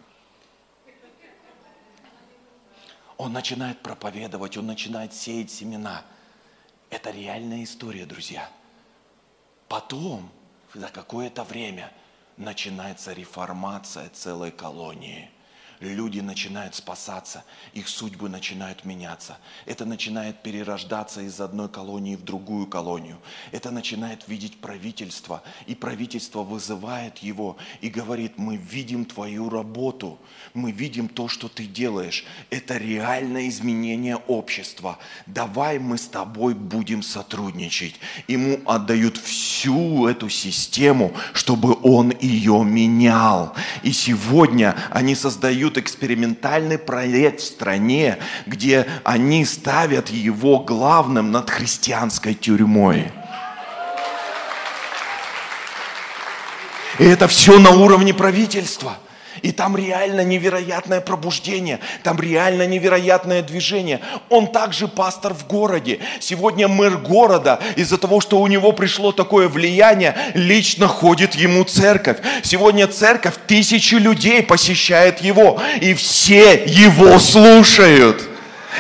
Он 3.17 3.33
начинает 3.33 3.83
проповедовать, 3.83 4.57
он 4.57 4.67
начинает 4.67 5.15
сеять 5.15 5.51
семена. 5.51 6.05
Это 6.91 7.11
реальная 7.11 7.65
история, 7.65 8.07
друзья. 8.07 8.49
Потом, 9.69 10.31
за 10.75 10.89
какое-то 10.89 11.45
время, 11.45 11.93
начинается 12.37 13.13
реформация 13.13 14.09
целой 14.11 14.51
колонии– 14.51 15.31
люди 15.81 16.21
начинают 16.21 16.75
спасаться, 16.75 17.45
их 17.75 17.89
судьбы 17.89 18.29
начинают 18.29 18.85
меняться. 18.85 19.39
Это 19.67 19.85
начинает 19.85 20.43
перерождаться 20.43 21.21
из 21.23 21.41
одной 21.41 21.69
колонии 21.69 22.17
в 22.17 22.25
другую 22.25 22.67
колонию. 22.67 23.19
Это 23.53 23.71
начинает 23.71 24.29
видеть 24.29 24.61
правительство, 24.61 25.43
и 25.67 25.75
правительство 25.75 26.43
вызывает 26.43 27.19
его 27.19 27.57
и 27.81 27.89
говорит, 27.89 28.35
мы 28.37 28.57
видим 28.57 29.05
твою 29.05 29.49
работу, 29.49 30.19
мы 30.55 30.73
видим 30.73 31.09
то, 31.09 31.29
что 31.29 31.49
ты 31.49 31.67
делаешь. 31.67 32.25
Это 32.51 32.77
реальное 32.77 33.49
изменение 33.49 34.17
общества. 34.17 34.99
Давай 35.27 35.79
мы 35.79 35.99
с 35.99 36.07
тобой 36.07 36.55
будем 36.55 37.03
сотрудничать. 37.03 37.97
Ему 38.29 38.61
отдают 38.65 39.17
всю 39.17 40.07
эту 40.07 40.29
систему, 40.29 41.13
чтобы 41.33 41.77
он 41.83 42.13
ее 42.21 42.63
менял. 42.65 43.55
И 43.83 43.93
сегодня 43.93 44.77
они 44.91 45.15
создают 45.15 45.66
создают 45.67 45.79
экспериментальный 45.79 46.79
проект 46.79 47.41
в 47.41 47.45
стране, 47.45 48.19
где 48.47 48.87
они 49.05 49.45
ставят 49.45 50.11
его 50.11 50.61
главным 50.61 51.33
над 51.33 51.51
христианской 51.51 52.35
тюрьмой. 52.35 53.11
И 56.99 57.05
это 57.05 57.27
все 57.27 57.59
на 57.59 57.71
уровне 57.71 58.15
правительства– 58.15 58.99
и 59.43 59.53
там 59.53 59.77
реально 59.77 60.23
невероятное 60.23 61.01
пробуждение, 61.01 61.81
там 62.03 62.19
реально 62.21 62.67
невероятное 62.67 63.43
движение. 63.43 64.01
Он 64.29 64.47
также 64.47 64.89
пастор 64.89 65.35
в 65.35 65.47
городе. 65.47 66.01
Сегодня 66.21 66.69
мэр 66.69 66.99
города 66.99 67.61
из-за 67.77 67.99
того, 67.99 68.21
что 68.21 68.41
у 68.41 68.47
него 68.47 68.73
пришло 68.73 69.13
такое 69.13 69.49
влияние, 69.49 70.17
лично 70.35 70.89
ходит 70.89 71.35
ему 71.35 71.65
церковь. 71.65 72.19
Сегодня 72.43 72.87
церковь, 72.87 73.35
тысячи 73.47 73.95
людей 73.95 74.43
посещает 74.43 75.21
его, 75.21 75.61
и 75.81 75.95
все 75.95 76.65
его 76.67 77.19
слушают. 77.19 78.36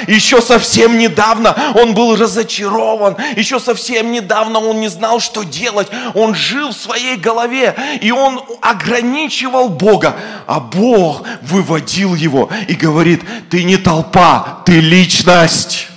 Еще 0.06 0.40
совсем 0.40 0.98
недавно 0.98 1.54
он 1.74 1.94
был 1.94 2.16
разочарован. 2.16 3.16
Еще 3.36 3.60
совсем 3.60 4.12
недавно 4.12 4.60
он 4.60 4.80
не 4.80 4.88
знал, 4.88 5.20
что 5.20 5.42
делать. 5.42 5.88
Он 6.14 6.34
жил 6.34 6.70
в 6.70 6.76
своей 6.76 7.16
голове. 7.16 7.74
И 8.00 8.10
он 8.10 8.42
ограничивал 8.60 9.68
Бога. 9.68 10.16
А 10.46 10.60
Бог 10.60 11.22
выводил 11.42 12.14
его 12.14 12.50
и 12.68 12.74
говорит, 12.74 13.22
ты 13.50 13.64
не 13.64 13.76
толпа, 13.76 14.62
ты 14.64 14.80
личность. 14.80 15.88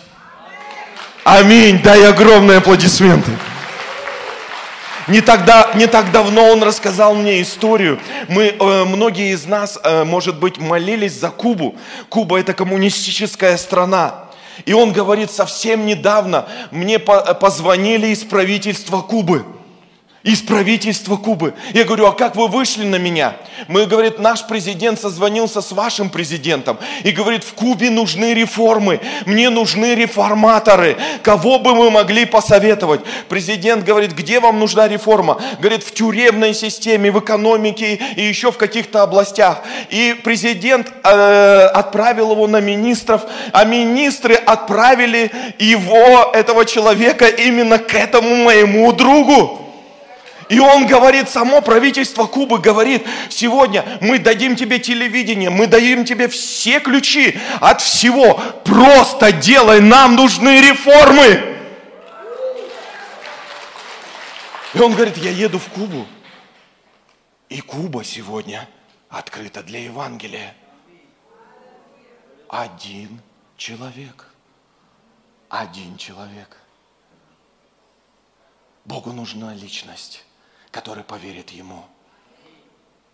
Аминь. 1.23 1.81
Дай 1.83 2.05
огромные 2.05 2.57
аплодисменты. 2.57 3.31
Не, 5.09 5.21
тогда, 5.21 5.71
не 5.75 5.87
так 5.87 6.11
давно 6.11 6.51
он 6.51 6.61
рассказал 6.63 7.15
мне 7.15 7.41
историю. 7.41 7.99
Мы, 8.27 8.55
э, 8.59 8.85
многие 8.85 9.33
из 9.33 9.45
нас, 9.45 9.79
э, 9.83 10.03
может 10.03 10.39
быть, 10.39 10.59
молились 10.59 11.19
за 11.19 11.29
Кубу. 11.29 11.75
Куба– 12.09 12.39
это 12.39 12.53
коммунистическая 12.53 13.57
страна. 13.57 14.25
И 14.65 14.73
он 14.73 14.93
говорит, 14.93 15.31
совсем 15.31 15.85
недавно 15.85 16.45
мне 16.71 16.99
позвонили 16.99 18.07
из 18.07 18.23
правительства 18.23 19.01
Кубы– 19.01 19.45
из 20.23 20.41
правительства 20.41 21.15
Кубы. 21.15 21.53
Я 21.73 21.85
говорю, 21.85 22.07
а 22.07 22.11
как 22.11 22.35
вы 22.35 22.47
вышли 22.47 22.83
на 22.83 22.97
меня? 22.97 23.35
Мы, 23.67 23.85
говорит, 23.85 24.19
наш 24.19 24.45
президент 24.47 24.99
созвонился 24.99 25.61
с 25.61 25.71
вашим 25.71 26.09
президентом 26.09 26.77
и 27.03 27.11
говорит, 27.11 27.43
в 27.43 27.53
Кубе 27.53 27.89
нужны 27.89 28.33
реформы, 28.33 28.99
мне 29.25 29.49
нужны 29.49 29.95
реформаторы. 29.95 30.97
Кого 31.23 31.59
бы 31.59 31.73
мы 31.73 31.89
могли 31.89 32.25
посоветовать? 32.25 33.01
Президент 33.29 33.85
говорит, 33.85 34.11
где 34.11 34.39
вам 34.39 34.59
нужна 34.59 34.87
реформа? 34.87 35.41
Говорит, 35.59 35.83
в 35.83 35.93
тюремной 35.93 36.53
системе, 36.53 37.11
в 37.11 37.19
экономике 37.19 37.99
и 38.15 38.21
еще 38.21 38.51
в 38.51 38.57
каких-то 38.57 39.03
областях. 39.03 39.61
И 39.89 40.19
президент 40.21 40.91
э, 41.03 41.65
отправил 41.73 42.33
его 42.33 42.47
на 42.47 42.59
министров, 42.59 43.23
а 43.53 43.63
министры 43.63 44.35
отправили 44.35 45.31
его, 45.59 46.31
этого 46.33 46.65
человека, 46.65 47.27
именно 47.27 47.77
к 47.77 47.93
этому 47.95 48.35
моему 48.35 48.91
другу. 48.91 49.68
И 50.49 50.59
он 50.59 50.87
говорит, 50.87 51.29
само 51.29 51.61
правительство 51.61 52.25
Кубы 52.25 52.57
говорит, 52.57 53.05
сегодня 53.29 53.85
мы 54.01 54.17
дадим 54.17 54.55
тебе 54.55 54.79
телевидение, 54.79 55.51
мы 55.51 55.67
дадим 55.67 56.05
тебе 56.05 56.27
все 56.27 56.79
ключи 56.79 57.37
от 57.61 57.81
всего. 57.81 58.33
Просто 58.65 59.31
делай, 59.31 59.79
нам 59.79 60.15
нужны 60.15 60.59
реформы. 60.59 61.55
И 64.73 64.79
он 64.79 64.95
говорит, 64.95 65.17
я 65.17 65.29
еду 65.29 65.59
в 65.59 65.67
Кубу. 65.69 66.07
И 67.47 67.61
Куба 67.61 68.03
сегодня 68.03 68.67
открыта 69.07 69.61
для 69.61 69.83
Евангелия. 69.83 70.55
Один 72.47 73.21
человек. 73.55 74.25
Один 75.47 75.95
человек. 75.97 76.57
Богу 78.85 79.13
нужна 79.13 79.53
личность 79.53 80.23
который 80.71 81.03
поверит 81.03 81.49
Ему. 81.51 81.85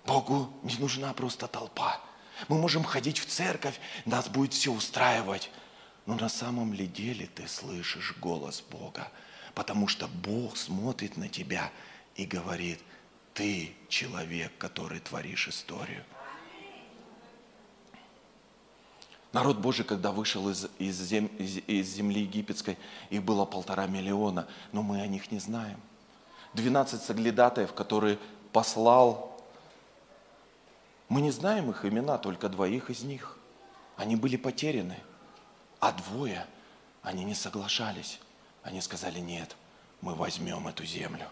Богу 0.05 0.51
не 0.63 0.75
нужна 0.77 1.13
просто 1.13 1.47
толпа. 1.47 1.99
Мы 2.47 2.57
можем 2.57 2.83
ходить 2.83 3.19
в 3.19 3.25
церковь, 3.25 3.79
нас 4.05 4.27
будет 4.27 4.53
все 4.53 4.71
устраивать. 4.71 5.49
Но 6.05 6.15
на 6.15 6.29
самом 6.29 6.73
ли 6.73 6.85
деле 6.85 7.25
ты 7.25 7.47
слышишь 7.47 8.15
голос 8.19 8.61
Бога? 8.61 9.11
Потому 9.55 9.87
что 9.87 10.07
Бог 10.07 10.57
смотрит 10.57 11.17
на 11.17 11.29
тебя 11.29 11.71
и 12.15 12.25
говорит, 12.25 12.79
ты 13.33 13.75
человек, 13.89 14.51
который 14.57 14.99
творишь 14.99 15.47
историю. 15.47 16.03
Народ 19.33 19.57
Божий, 19.57 19.83
когда 19.83 20.11
вышел 20.11 20.49
из, 20.49 20.67
из, 20.77 21.01
зем, 21.01 21.25
из, 21.25 21.57
из 21.67 21.87
земли 21.87 22.21
египетской, 22.21 22.77
их 23.09 23.23
было 23.23 23.45
полтора 23.45 23.87
миллиона, 23.87 24.47
но 24.71 24.83
мы 24.83 25.01
о 25.01 25.07
них 25.07 25.31
не 25.31 25.39
знаем– 25.39 25.79
12 26.55 27.01
соглядатаев, 27.01 27.73
которые 27.73 28.17
послал. 28.51 29.37
Мы 31.09 31.21
не 31.21 31.31
знаем 31.31 31.69
их 31.69 31.85
имена, 31.85 32.17
только 32.17 32.49
двоих 32.49 32.89
из 32.89 33.03
них. 33.03 33.37
Они 33.97 34.15
были 34.15 34.37
потеряны, 34.37 34.97
а 35.79 35.91
двое, 35.91 36.45
они 37.03 37.23
не 37.23 37.35
соглашались. 37.35 38.19
Они 38.63 38.81
сказали, 38.81 39.19
нет, 39.19 39.55
мы 40.01 40.15
возьмем 40.15 40.67
эту 40.67 40.85
землю. 40.85 41.27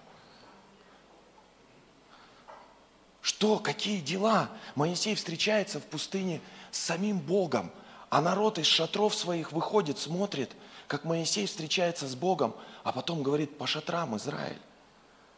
Что, 3.22 3.58
какие 3.58 4.02
дела? 4.02 4.50
Моисей 4.76 5.16
встречается 5.16 5.80
в 5.80 5.84
пустыне 5.84 6.42
с 6.72 6.78
самим 6.78 7.20
Богом, 7.20 7.72
а 8.10 8.22
народ 8.22 8.60
из 8.60 8.68
шатров 8.68 9.16
своих 9.16 9.52
выходит, 9.52 9.98
смотрит, 9.98 10.52
как 10.88 11.06
Моисей 11.06 11.48
встречается 11.48 12.08
с 12.08 12.16
Богом, 12.16 12.54
а 12.84 12.92
потом 12.92 13.24
говорит, 13.24 13.58
по 13.58 13.66
шатрам 13.66 14.16
Израиль. 14.18 14.60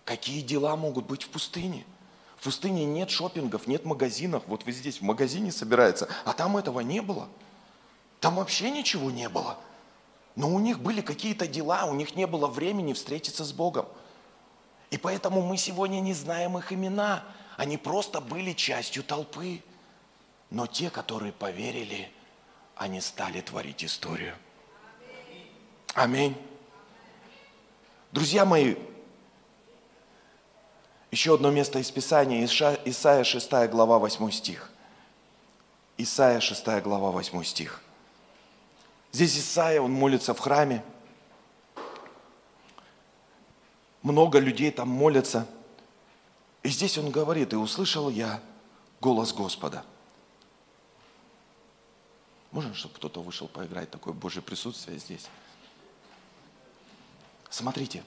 Какие 0.06 0.42
дела 0.42 0.76
могут 0.76 1.08
быть 1.08 1.24
в 1.24 1.30
пустыне? 1.30 1.84
В 2.38 2.44
пустыне 2.44 2.86
нет 2.86 3.10
шопингов, 3.10 3.66
нет 3.66 3.86
магазинов. 3.86 4.44
Вот 4.46 4.64
вы 4.64 4.72
здесь 4.72 5.00
в 5.00 5.02
магазине 5.02 5.52
собирается, 5.52 6.08
а 6.24 6.34
там 6.34 6.58
этого 6.58 6.82
не 6.82 7.02
было. 7.02 7.28
Там 8.20 8.36
вообще 8.36 8.70
ничего 8.70 9.10
не 9.10 9.28
было. 9.28 9.58
Но 10.36 10.54
у 10.54 10.60
них 10.60 10.80
были 10.80 11.02
какие-то 11.02 11.48
дела, 11.48 11.86
у 11.86 11.96
них 11.96 12.16
не 12.16 12.28
было 12.28 12.48
времени 12.48 12.94
встретиться 12.94 13.44
с 13.44 13.52
Богом. 13.52 13.88
И 14.92 14.98
поэтому 14.98 15.42
мы 15.42 15.58
сегодня 15.58 16.00
не 16.02 16.14
знаем 16.14 16.58
их 16.58 16.72
имена. 16.72 17.24
Они 17.58 17.78
просто 17.78 18.22
были 18.22 18.54
частью 18.54 19.04
толпы. 19.04 19.62
Но 20.52 20.68
те, 20.68 20.92
которые 20.92 21.34
поверили, 21.34 22.12
они 22.76 23.02
стали 23.02 23.42
творить 23.42 23.84
историю. 23.84 24.36
Аминь. 25.96 26.36
Друзья 28.12 28.46
мои, 28.46 28.76
еще 31.16 31.36
одно 31.36 31.50
место 31.50 31.80
из 31.80 31.90
Писания, 31.92 32.44
Исайя 32.44 33.24
6 33.24 33.50
глава 33.70 34.00
8 34.00 34.32
стих. 34.32 34.70
Исайя 35.98 36.42
6 36.42 36.68
глава 36.84 37.12
8 37.12 37.42
стих. 37.46 37.82
Здесь 39.14 39.38
Исайя, 39.38 39.80
он 39.80 39.94
молится 39.94 40.34
в 40.34 40.40
храме. 40.40 40.84
Много 44.02 44.40
людей 44.40 44.72
там 44.72 44.90
молятся. 44.90 45.48
И 46.64 46.68
здесь 46.68 46.98
он 46.98 47.12
говорит, 47.12 47.54
и 47.54 47.56
услышал 47.56 48.10
я 48.10 48.42
голос 49.00 49.32
Господа. 49.32 49.86
Можно, 52.52 52.74
чтобы 52.74 52.94
кто-то 52.96 53.22
вышел 53.22 53.48
поиграть, 53.48 53.90
такое 53.90 54.14
Божье 54.14 54.42
присутствие 54.42 55.00
здесь? 55.00 55.28
Смотрите. 57.50 58.04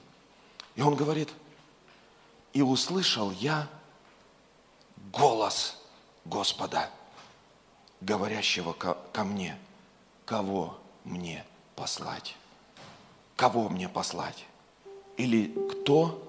И 0.75 0.83
он 0.83 0.93
говорит, 0.93 1.29
и 2.53 2.61
услышал 2.61 3.31
я 3.31 3.67
голос 5.11 5.77
Господа, 6.25 6.89
говорящего 8.01 8.73
ко, 8.73 8.97
ко 9.13 9.23
мне, 9.23 9.57
кого 10.25 10.77
мне 11.03 11.45
послать? 11.75 12.35
Кого 13.35 13.69
мне 13.69 13.87
послать? 13.89 14.45
Или 15.17 15.53
кто 15.69 16.21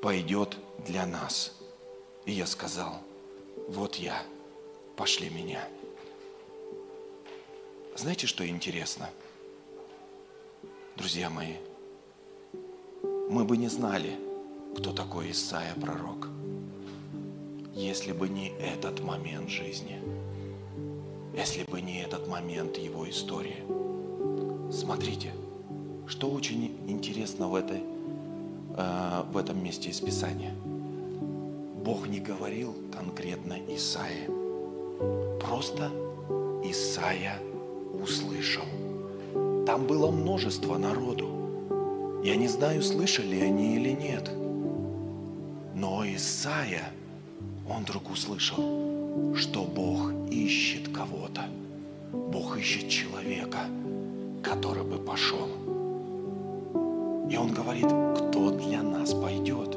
пойдет 0.00 0.56
для 0.78 1.06
нас? 1.06 1.52
И 2.24 2.32
я 2.32 2.46
сказал, 2.46 3.00
вот 3.68 3.96
я, 3.96 4.22
пошли 4.96 5.28
меня. 5.28 5.66
Знаете, 7.96 8.26
что 8.26 8.46
интересно? 8.46 9.10
Друзья 10.96 11.30
мои, 11.30 11.56
мы 13.28 13.44
бы 13.44 13.56
не 13.56 13.68
знали, 13.68 14.18
кто 14.76 14.92
такой 14.92 15.30
Исаия 15.30 15.74
пророк, 15.80 16.28
если 17.74 18.12
бы 18.12 18.28
не 18.28 18.48
этот 18.48 19.00
момент 19.00 19.48
жизни, 19.48 19.98
если 21.36 21.64
бы 21.64 21.80
не 21.80 22.00
этот 22.00 22.28
момент 22.28 22.78
его 22.78 23.08
истории. 23.08 23.64
Смотрите, 24.70 25.32
что 26.06 26.30
очень 26.30 26.76
интересно 26.88 27.48
в, 27.48 27.54
этой, 27.54 27.82
э, 28.76 29.22
в 29.30 29.36
этом 29.36 29.62
месте 29.62 29.90
из 29.90 30.00
Писания. 30.00 30.54
Бог 31.84 32.08
не 32.08 32.20
говорил 32.20 32.74
конкретно 32.92 33.56
Исаии, 33.68 34.28
просто 35.40 35.90
Исаия 36.64 37.38
услышал. 37.92 38.64
Там 39.66 39.86
было 39.86 40.10
множество 40.10 40.78
народу. 40.78 42.20
Я 42.24 42.36
не 42.36 42.48
знаю, 42.48 42.82
слышали 42.82 43.40
они 43.40 43.76
или 43.76 43.90
нет– 43.90 44.30
но 45.74 46.04
Исаия, 46.04 46.92
он 47.68 47.82
вдруг 47.82 48.10
услышал, 48.10 49.34
что 49.34 49.64
Бог 49.64 50.12
ищет 50.30 50.94
кого-то. 50.94 51.42
Бог 52.12 52.58
ищет 52.58 52.88
человека, 52.88 53.58
который 54.42 54.84
бы 54.84 54.98
пошел. 54.98 55.48
И 57.30 57.36
он 57.36 57.52
говорит, 57.52 57.86
кто 57.86 58.50
для 58.50 58.82
нас 58.82 59.14
пойдет? 59.14 59.76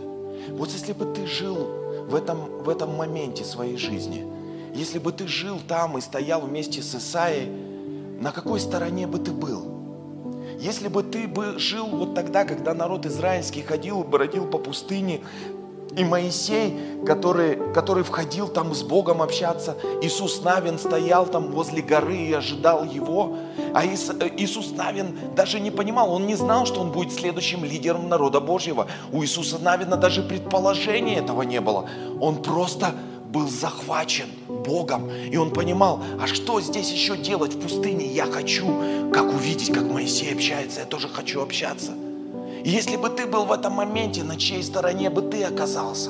Вот 0.50 0.70
если 0.72 0.94
бы 0.94 1.06
ты 1.14 1.26
жил 1.26 1.56
в 2.08 2.16
этом, 2.16 2.64
в 2.64 2.70
этом 2.70 2.96
моменте 2.96 3.46
своей 3.46 3.78
жизни, 3.78 4.26
если 4.74 5.00
бы 5.00 5.14
ты 5.14 5.28
жил 5.28 5.60
там 5.66 5.98
и 5.98 6.02
стоял 6.02 6.42
вместе 6.42 6.82
с 6.82 6.96
Исаией, 6.96 7.50
на 8.20 8.32
какой 8.32 8.60
стороне 8.60 9.08
бы 9.08 9.20
ты 9.20 9.32
был? 9.32 9.76
Если 10.60 10.88
бы 10.88 11.04
ты 11.04 11.28
бы 11.28 11.60
жил 11.60 11.88
вот 11.88 12.16
тогда, 12.16 12.46
когда 12.46 12.74
народ 12.74 13.06
израильский 13.06 13.62
ходил, 13.62 14.04
бродил 14.04 14.48
по 14.48 14.58
пустыне, 14.58 15.22
и 15.98 16.04
Моисей, 16.04 16.78
который, 17.06 17.74
который 17.74 18.04
входил 18.04 18.48
там 18.48 18.74
с 18.74 18.84
Богом 18.84 19.22
общаться, 19.22 19.78
Иисус 20.02 20.42
Навин 20.44 20.78
стоял 20.78 21.26
там 21.26 21.52
возле 21.52 21.82
горы 21.82 22.18
и 22.18 22.34
ожидал 22.34 22.84
его. 22.84 23.38
А 23.74 23.86
Ис, 23.86 24.10
э, 24.10 24.30
Иисус 24.38 24.72
Навин 24.72 25.18
даже 25.36 25.60
не 25.60 25.72
понимал, 25.72 26.12
он 26.12 26.28
не 26.28 26.36
знал, 26.36 26.66
что 26.66 26.82
он 26.82 26.92
будет 26.92 27.14
следующим 27.14 27.64
лидером 27.64 28.10
народа 28.10 28.40
Божьего. 28.40 28.88
У 29.12 29.24
Иисуса 29.24 29.58
Навина 29.60 29.96
даже 29.96 30.22
предположения 30.22 31.18
этого 31.18 31.44
не 31.44 31.62
было. 31.62 31.88
Он 32.20 32.42
просто 32.42 32.94
был 33.32 33.48
захвачен 33.50 34.28
Богом, 34.48 35.10
и 35.12 35.36
он 35.36 35.52
понимал, 35.52 36.02
а 36.22 36.28
что 36.28 36.62
здесь 36.62 36.92
еще 36.92 37.18
делать 37.18 37.54
в 37.54 37.62
пустыне? 37.62 38.06
Я 38.06 38.26
хочу, 38.26 38.66
как 39.14 39.26
увидеть, 39.26 39.74
как 39.74 39.84
Моисей 39.84 40.34
общается, 40.34 40.82
я 40.82 40.86
тоже 40.86 41.10
хочу 41.10 41.42
общаться. 41.42 41.92
Если 42.66 42.96
бы 42.96 43.10
ты 43.10 43.28
был 43.28 43.46
в 43.46 43.52
этом 43.52 43.74
моменте, 43.74 44.24
на 44.24 44.38
чьей 44.38 44.64
стороне 44.64 45.12
бы 45.12 45.22
ты 45.22 45.44
оказался? 45.44 46.10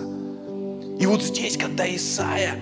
И 0.97 1.05
вот 1.05 1.21
здесь, 1.21 1.57
когда 1.57 1.85
Исаия, 1.85 2.57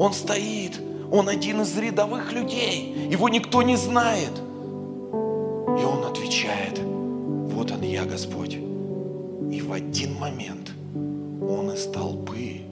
он 0.00 0.12
стоит, 0.12 0.80
он 1.12 1.28
один 1.28 1.60
из 1.60 1.78
рядовых 1.78 2.32
людей, 2.32 3.08
его 3.08 3.28
никто 3.28 3.62
не 3.62 3.76
знает. 3.76 4.32
И 4.32 5.84
он 5.84 6.04
отвечает, 6.04 6.80
вот 6.80 7.70
он 7.70 7.82
я, 7.82 8.04
Господь. 8.04 8.54
И 8.54 9.62
в 9.62 9.72
один 9.72 10.18
момент 10.18 10.72
он 10.96 11.70
из 11.72 11.86
толпы 11.86 12.62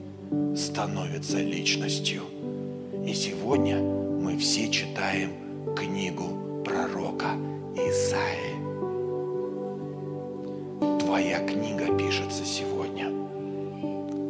становится 0.57 1.37
личностью. 1.37 2.23
И 3.07 3.13
сегодня 3.13 3.77
мы 3.77 4.37
все 4.37 4.69
читаем 4.69 5.31
книгу 5.73 6.63
пророка 6.65 7.37
Исаии. 7.77 8.64
Твоя 11.15 11.39
книга 11.39 11.97
пишется 11.97 12.43
сегодня. 12.43 13.09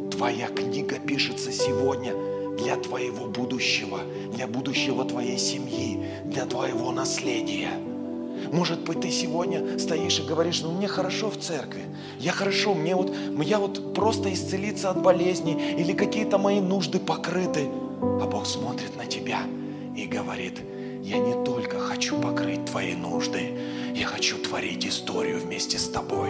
Твоя 0.08 0.46
книга 0.46 1.00
пишется 1.00 1.50
сегодня 1.50 2.14
для 2.58 2.76
твоего 2.76 3.26
будущего, 3.26 4.02
для 4.32 4.46
будущего 4.46 5.04
твоей 5.04 5.36
семьи, 5.36 5.98
для 6.26 6.46
твоего 6.46 6.92
наследия. 6.92 7.72
Может 8.52 8.84
быть, 8.84 9.00
ты 9.00 9.10
сегодня 9.10 9.80
стоишь 9.80 10.20
и 10.20 10.22
говоришь, 10.22 10.62
ну 10.62 10.70
мне 10.70 10.86
хорошо 10.86 11.28
в 11.28 11.36
церкви, 11.38 11.82
я 12.20 12.30
хорошо, 12.30 12.72
мне 12.72 12.94
вот, 12.94 13.12
я 13.42 13.58
вот 13.58 13.92
просто 13.92 14.32
исцелиться 14.32 14.88
от 14.88 15.02
болезни 15.02 15.74
или 15.76 15.92
какие-то 15.92 16.38
мои 16.38 16.60
нужды 16.60 17.00
покрыты. 17.00 17.66
А 18.00 18.28
Бог 18.30 18.46
смотрит 18.46 18.96
на 18.96 19.06
тебя 19.06 19.40
и 19.96 20.06
говорит, 20.06 20.60
я 21.02 21.18
не 21.18 21.44
только 21.44 21.80
хочу 21.80 22.16
покрыть 22.20 22.64
твои 22.66 22.94
нужды, 22.94 23.58
я 23.96 24.06
хочу 24.06 24.36
творить 24.36 24.86
историю 24.86 25.40
вместе 25.40 25.78
с 25.78 25.88
тобой. 25.88 26.28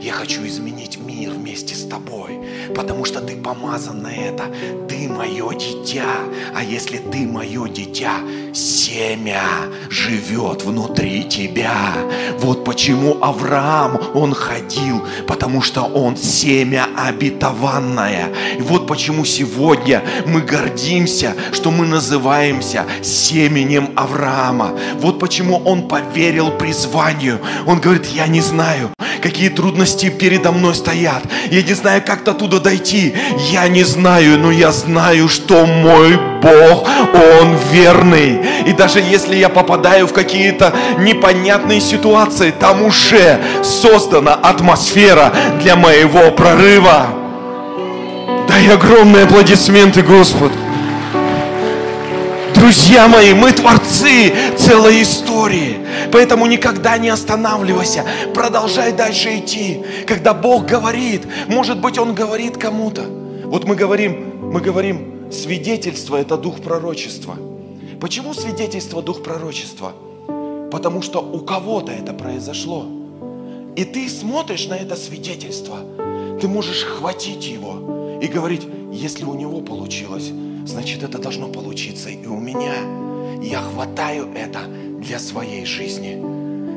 Я 0.00 0.12
хочу 0.12 0.46
изменить 0.46 0.98
мир 0.98 1.30
вместе 1.30 1.74
с 1.74 1.84
тобой, 1.84 2.38
потому 2.74 3.04
что 3.04 3.20
ты 3.20 3.36
помазан 3.36 4.02
на 4.02 4.12
это. 4.12 4.44
Ты 4.88 5.08
мое 5.08 5.52
дитя. 5.52 6.06
А 6.54 6.62
если 6.62 6.96
ты 6.96 7.26
мое 7.26 7.68
дитя, 7.68 8.14
семя 8.54 9.42
живет 9.90 10.64
внутри 10.64 11.24
тебя. 11.24 11.94
Вот 12.38 12.64
почему 12.64 13.18
Авраам, 13.22 14.00
он 14.14 14.34
ходил, 14.34 15.02
потому 15.26 15.60
что 15.60 15.82
он 15.82 16.16
семя 16.16 16.86
обетованное. 16.96 18.32
И 18.58 18.62
вот 18.62 18.86
почему 18.86 19.26
сегодня 19.26 20.02
мы 20.26 20.40
гордимся, 20.40 21.34
что 21.52 21.70
мы 21.70 21.86
называемся 21.86 22.86
семенем 23.02 23.90
Авраама. 23.96 24.78
Вот 24.96 25.11
почему 25.22 25.62
он 25.64 25.86
поверил 25.86 26.50
призванию. 26.50 27.38
Он 27.64 27.78
говорит, 27.78 28.06
я 28.06 28.26
не 28.26 28.40
знаю, 28.40 28.90
какие 29.22 29.50
трудности 29.50 30.08
передо 30.08 30.50
мной 30.50 30.74
стоят. 30.74 31.22
Я 31.48 31.62
не 31.62 31.74
знаю, 31.74 32.02
как 32.04 32.24
до 32.24 32.34
туда 32.34 32.58
дойти. 32.58 33.14
Я 33.52 33.68
не 33.68 33.84
знаю, 33.84 34.36
но 34.40 34.50
я 34.50 34.72
знаю, 34.72 35.28
что 35.28 35.64
мой 35.64 36.18
Бог, 36.42 36.88
Он 37.38 37.56
верный. 37.70 38.40
И 38.66 38.72
даже 38.72 38.98
если 38.98 39.36
я 39.36 39.48
попадаю 39.48 40.08
в 40.08 40.12
какие-то 40.12 40.74
непонятные 40.98 41.80
ситуации, 41.80 42.50
там 42.50 42.82
уже 42.82 43.40
создана 43.62 44.34
атмосфера 44.34 45.32
для 45.62 45.76
моего 45.76 46.32
прорыва. 46.32 47.06
Дай 48.48 48.68
огромные 48.74 49.22
аплодисменты 49.22 50.02
Господу. 50.02 50.61
Друзья 52.62 53.08
мои, 53.08 53.34
мы 53.34 53.50
творцы 53.50 54.32
целой 54.56 55.02
истории. 55.02 55.78
Поэтому 56.12 56.46
никогда 56.46 56.96
не 56.96 57.08
останавливайся. 57.08 58.04
Продолжай 58.32 58.92
дальше 58.92 59.40
идти. 59.40 59.82
Когда 60.06 60.32
Бог 60.32 60.64
говорит, 60.64 61.26
может 61.48 61.80
быть, 61.80 61.98
Он 61.98 62.14
говорит 62.14 62.58
кому-то. 62.58 63.02
Вот 63.46 63.64
мы 63.64 63.74
говорим, 63.74 64.52
мы 64.52 64.60
говорим, 64.60 65.32
свидетельство– 65.32 66.14
это 66.20 66.36
дух 66.36 66.60
пророчества. 66.60 67.34
Почему 68.00 68.32
свидетельство– 68.32 69.02
дух 69.02 69.24
пророчества? 69.24 69.94
Потому 70.70 71.02
что 71.02 71.18
у 71.18 71.40
кого-то 71.40 71.90
это 71.90 72.12
произошло. 72.12 72.86
И 73.74 73.82
ты 73.82 74.08
смотришь 74.08 74.68
на 74.68 74.74
это 74.74 74.94
свидетельство, 74.94 75.78
ты 76.40 76.46
можешь 76.46 76.84
хватить 76.84 77.44
его 77.44 78.20
и 78.22 78.28
говорить, 78.28 78.68
если 78.92 79.24
у 79.24 79.34
него 79.34 79.62
получилось, 79.62 80.30
значит 80.64 81.02
это 81.02 81.18
должно 81.18 81.48
получиться 81.48 82.10
и 82.10 82.26
у 82.26 82.38
меня. 82.38 82.74
Я 83.42 83.60
хватаю 83.60 84.28
это 84.34 84.60
для 85.00 85.18
своей 85.18 85.64
жизни. 85.64 86.22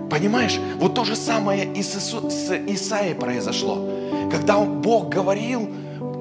Понимаешь, 0.09 0.59
вот 0.79 0.95
то 0.95 1.03
же 1.03 1.15
самое 1.15 1.65
и 1.73 1.81
с, 1.81 1.95
Ису, 1.95 2.29
с 2.29 2.51
Исаией 2.51 3.15
произошло. 3.15 3.89
Когда 4.31 4.59
Бог 4.59 5.09
говорил, 5.09 5.67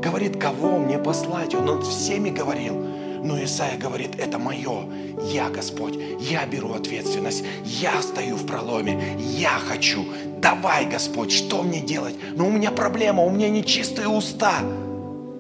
говорит, 0.03 0.37
кого 0.37 0.79
мне 0.79 0.99
послать, 0.99 1.55
он, 1.55 1.69
он 1.69 1.83
всеми 1.83 2.31
говорил. 2.31 2.75
Но 3.23 3.43
Исаия 3.43 3.79
говорит, 3.79 4.19
это 4.19 4.39
мое, 4.39 4.85
я 5.33 5.49
Господь, 5.49 5.99
я 6.21 6.45
беру 6.45 6.75
ответственность, 6.75 7.43
я 7.65 8.03
стою 8.03 8.37
в 8.37 8.47
проломе, 8.47 9.03
я 9.19 9.59
хочу, 9.67 10.05
давай, 10.43 10.85
Господь, 10.85 11.33
что 11.33 11.63
мне 11.63 11.81
делать? 11.81 12.15
Но 12.37 12.47
у 12.47 12.51
меня 12.51 12.71
проблема, 12.71 13.23
у 13.23 13.31
меня 13.31 13.49
нечистые 13.49 14.09
уста. 14.09 14.53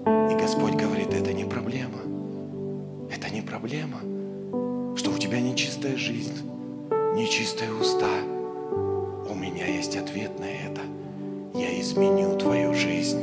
И 0.06 0.34
Господь 0.34 0.72
говорит, 0.72 1.12
это 1.12 1.34
не 1.34 1.43
проблема, 3.54 4.00
что 4.96 5.12
у 5.12 5.18
тебя 5.18 5.40
нечистая 5.40 5.96
жизнь, 5.96 6.42
нечистые 7.14 7.72
уста. 7.72 8.10
У 9.30 9.34
меня 9.34 9.68
есть 9.68 9.96
ответ 9.96 10.40
на 10.40 10.44
это. 10.44 10.80
Я 11.54 11.80
изменю 11.80 12.36
твою 12.36 12.74
жизнь. 12.74 13.22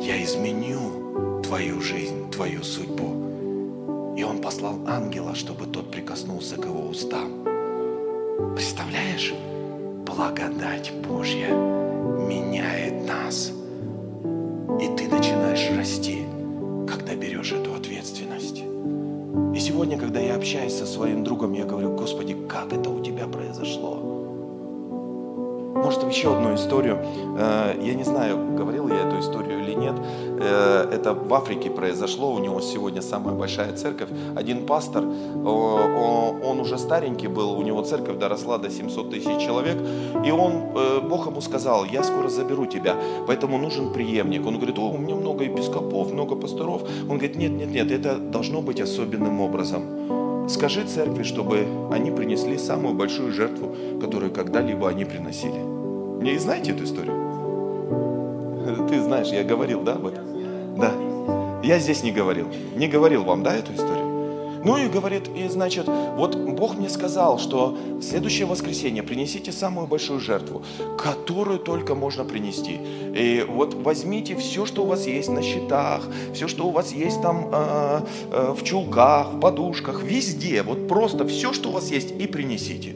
Я 0.00 0.22
изменю 0.22 1.42
твою 1.42 1.80
жизнь, 1.80 2.30
твою 2.30 2.62
судьбу. 2.62 4.14
И 4.16 4.22
он 4.22 4.38
послал 4.40 4.78
ангела, 4.86 5.34
чтобы 5.34 5.66
тот 5.66 5.90
прикоснулся 5.90 6.54
к 6.54 6.64
его 6.64 6.82
устам. 6.82 7.42
Представляешь? 8.54 9.34
Благодать 10.06 10.92
Божья 11.08 11.48
меняет 11.48 13.04
нас. 13.04 13.50
И 14.80 14.86
ты 14.96 15.08
начинаешь 15.08 15.76
расти, 15.76 16.24
когда 16.90 17.14
берешь 17.14 17.52
эту 17.52 17.74
ответственность. 17.74 18.58
И 19.54 19.60
сегодня, 19.60 19.96
когда 19.96 20.18
я 20.20 20.34
общаюсь 20.34 20.74
со 20.74 20.86
своим 20.86 21.22
другом, 21.22 21.52
я 21.52 21.64
говорю, 21.64 21.94
Господи, 21.94 22.36
как 22.48 22.72
это 22.72 22.90
у 22.90 23.02
тебя 23.02 23.28
произошло? 23.28 24.19
Может, 25.84 26.04
еще 26.04 26.36
одну 26.36 26.54
историю. 26.54 26.98
Э, 27.38 27.74
я 27.80 27.94
не 27.94 28.04
знаю, 28.04 28.54
говорил 28.54 28.88
я 28.88 29.08
эту 29.08 29.18
историю 29.18 29.60
или 29.60 29.74
нет. 29.74 29.94
Э, 30.38 30.88
это 30.92 31.14
в 31.14 31.32
Африке 31.32 31.70
произошло. 31.70 32.34
У 32.34 32.38
него 32.38 32.60
сегодня 32.60 33.02
самая 33.02 33.34
большая 33.34 33.72
церковь. 33.72 34.08
Один 34.36 34.66
пастор, 34.66 35.04
он 35.04 36.60
уже 36.60 36.78
старенький 36.78 37.28
был, 37.28 37.52
у 37.52 37.62
него 37.62 37.82
церковь 37.82 38.18
доросла 38.18 38.58
до 38.58 38.70
700 38.70 39.10
тысяч 39.10 39.46
человек. 39.46 39.78
И 40.24 40.30
он, 40.30 40.52
э, 40.74 41.00
Бог 41.00 41.26
ему 41.26 41.40
сказал, 41.40 41.84
я 41.84 42.02
скоро 42.02 42.28
заберу 42.28 42.66
тебя, 42.66 42.96
поэтому 43.26 43.58
нужен 43.58 43.92
преемник. 43.92 44.46
Он 44.46 44.56
говорит, 44.56 44.78
о, 44.78 44.90
у 44.90 44.98
меня 44.98 45.14
много 45.14 45.44
епископов, 45.44 46.12
много 46.12 46.36
пасторов. 46.36 46.82
Он 47.08 47.16
говорит, 47.18 47.36
нет, 47.36 47.52
нет, 47.52 47.70
нет, 47.70 47.90
это 47.90 48.16
должно 48.18 48.60
быть 48.60 48.80
особенным 48.80 49.40
образом. 49.40 50.48
Скажи 50.48 50.84
церкви, 50.84 51.22
чтобы 51.22 51.66
они 51.92 52.10
принесли 52.10 52.58
самую 52.58 52.94
большую 52.94 53.32
жертву, 53.32 53.74
которую 54.00 54.32
когда-либо 54.32 54.88
они 54.88 55.04
приносили. 55.04 55.69
Не 56.20 56.38
знаете 56.38 56.72
эту 56.72 56.84
историю? 56.84 57.14
Ты 58.88 59.02
знаешь, 59.02 59.28
я 59.28 59.42
говорил, 59.42 59.82
да, 59.82 59.94
об 59.94 60.06
этом? 60.06 60.24
Да. 60.78 60.92
Я 61.62 61.78
здесь 61.78 62.02
не 62.02 62.12
говорил. 62.12 62.46
Не 62.76 62.88
говорил 62.88 63.24
вам, 63.24 63.42
да, 63.42 63.54
эту 63.54 63.72
историю? 63.72 64.10
Ну 64.62 64.76
и 64.76 64.88
говорит, 64.88 65.28
и 65.34 65.48
значит, 65.48 65.86
вот 65.86 66.36
Бог 66.36 66.76
мне 66.76 66.90
сказал, 66.90 67.38
что 67.38 67.70
в 67.70 68.02
следующее 68.02 68.46
воскресенье 68.46 69.02
принесите 69.02 69.52
самую 69.52 69.86
большую 69.86 70.20
жертву, 70.20 70.62
которую 70.98 71.58
только 71.58 71.94
можно 71.94 72.24
принести. 72.24 72.78
И 73.14 73.46
вот 73.48 73.72
возьмите 73.72 74.36
все, 74.36 74.66
что 74.66 74.82
у 74.82 74.86
вас 74.86 75.06
есть 75.06 75.30
на 75.30 75.40
счетах, 75.40 76.06
все, 76.34 76.46
что 76.46 76.66
у 76.66 76.70
вас 76.70 76.92
есть 76.92 77.22
там 77.22 77.48
э, 77.50 78.00
э, 78.30 78.54
в 78.54 78.62
чулках, 78.62 79.32
в 79.32 79.40
подушках, 79.40 80.02
везде, 80.02 80.62
вот 80.62 80.86
просто 80.86 81.26
все, 81.26 81.54
что 81.54 81.70
у 81.70 81.72
вас 81.72 81.90
есть, 81.90 82.10
и 82.10 82.26
принесите. 82.26 82.94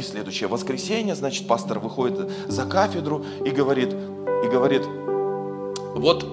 И 0.00 0.02
следующее 0.02 0.48
воскресенье, 0.48 1.14
значит, 1.14 1.46
пастор 1.46 1.78
выходит 1.78 2.30
за 2.48 2.64
кафедру 2.64 3.22
и 3.44 3.50
говорит, 3.50 3.92
и 3.92 4.48
говорит, 4.48 4.80
вот 5.94 6.26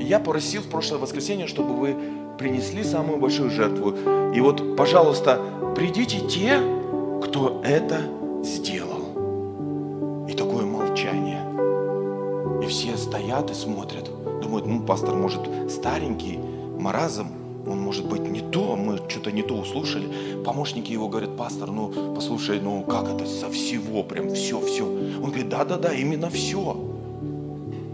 я 0.00 0.18
просил 0.18 0.62
в 0.62 0.70
прошлое 0.70 0.98
воскресенье, 0.98 1.46
чтобы 1.46 1.74
вы 1.74 1.94
принесли 2.38 2.82
самую 2.82 3.18
большую 3.18 3.50
жертву. 3.50 3.94
И 4.34 4.40
вот, 4.40 4.78
пожалуйста, 4.78 5.42
придите 5.76 6.20
те, 6.20 6.58
кто 7.22 7.60
это 7.62 8.00
сделал. 8.42 10.24
И 10.26 10.32
такое 10.32 10.64
молчание. 10.64 11.42
И 12.64 12.66
все 12.66 12.96
стоят 12.96 13.50
и 13.50 13.54
смотрят. 13.54 14.10
Думают, 14.40 14.64
ну, 14.64 14.80
пастор, 14.86 15.14
может, 15.14 15.42
старенький, 15.68 16.38
маразм, 16.78 17.26
он 17.66 17.80
может 17.80 18.08
быть 18.08 18.20
не 18.20 18.40
то, 18.40 18.76
мы 18.76 18.98
что-то 19.08 19.32
не 19.32 19.42
то 19.42 19.54
услышали. 19.54 20.08
Помощники 20.44 20.92
его 20.92 21.08
говорят, 21.08 21.36
пастор, 21.36 21.70
ну 21.70 22.14
послушай, 22.14 22.60
ну 22.60 22.82
как 22.82 23.08
это 23.08 23.26
со 23.26 23.50
всего, 23.50 24.02
прям 24.04 24.32
все, 24.34 24.60
все. 24.60 24.84
Он 24.84 25.24
говорит, 25.24 25.48
да-да-да, 25.48 25.92
именно 25.92 26.30
все. 26.30 26.76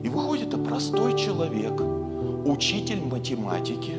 И 0.03 0.09
выходит 0.09 0.49
это 0.49 0.59
простой 0.59 1.17
человек, 1.17 1.81
учитель 2.45 3.01
математики, 3.01 3.93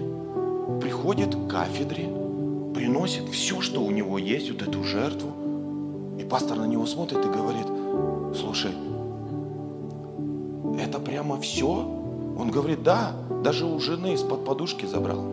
приходит 0.79 1.35
к 1.35 1.47
кафедре, 1.47 2.09
приносит 2.75 3.29
все, 3.29 3.61
что 3.61 3.81
у 3.81 3.89
него 3.89 4.17
есть, 4.17 4.51
вот 4.51 4.61
эту 4.61 4.83
жертву. 4.83 5.31
И 6.19 6.23
пастор 6.23 6.57
на 6.57 6.65
него 6.65 6.85
смотрит 6.85 7.25
и 7.25 7.29
говорит, 7.29 7.67
слушай, 8.39 8.71
это 10.79 10.99
прямо 10.99 11.39
все? 11.39 11.67
Он 12.37 12.51
говорит, 12.51 12.83
да, 12.83 13.13
даже 13.43 13.65
у 13.65 13.79
жены 13.79 14.13
из-под 14.13 14.45
подушки 14.45 14.85
забрал. 14.85 15.32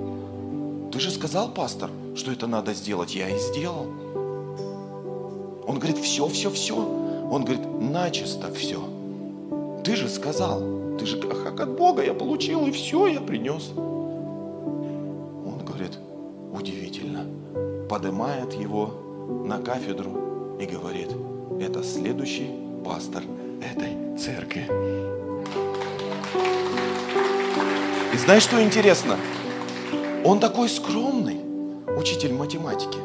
Ты 0.93 0.99
же 0.99 1.11
сказал, 1.11 1.49
пастор, 1.49 1.91
что 2.17 2.33
это 2.33 2.47
надо 2.47 2.75
сделать. 2.75 3.15
Я 3.15 3.29
и 3.29 3.39
сделал. 3.39 3.87
Он 5.67 5.79
говорит, 5.79 5.99
все, 5.99 6.27
все, 6.29 6.51
все. 6.51 6.75
Он 6.77 7.45
говорит, 7.45 7.65
начисто 7.81 8.53
все. 8.53 8.83
Ты 9.85 9.95
же 9.95 10.09
сказал, 10.09 10.61
ты 10.99 11.07
же 11.07 11.17
как 11.17 11.61
от 11.61 11.77
Бога 11.77 12.03
я 12.05 12.13
получил, 12.13 12.67
и 12.67 12.73
все, 12.73 13.07
я 13.07 13.21
принес. 13.21 13.71
Он 13.77 15.63
говорит, 15.65 15.97
удивительно. 16.53 17.25
Поднимает 17.89 18.53
его 18.55 18.93
на 19.45 19.59
кафедру 19.59 20.57
и 20.61 20.67
говорит, 20.67 21.09
это 21.61 21.85
следующий 21.85 22.51
пастор 22.85 23.23
этой 23.63 24.19
церкви. 24.19 24.67
И 28.13 28.17
знаешь, 28.19 28.43
что 28.43 28.61
интересно? 28.63 29.17
Он 30.23 30.39
такой 30.39 30.69
скромный, 30.69 31.41
учитель 31.97 32.35
математики. 32.35 32.99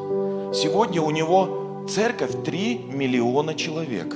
Сегодня 0.53 1.01
у 1.01 1.11
него 1.11 1.85
церковь 1.87 2.43
3 2.43 2.87
миллиона 2.91 3.55
человек. 3.55 4.13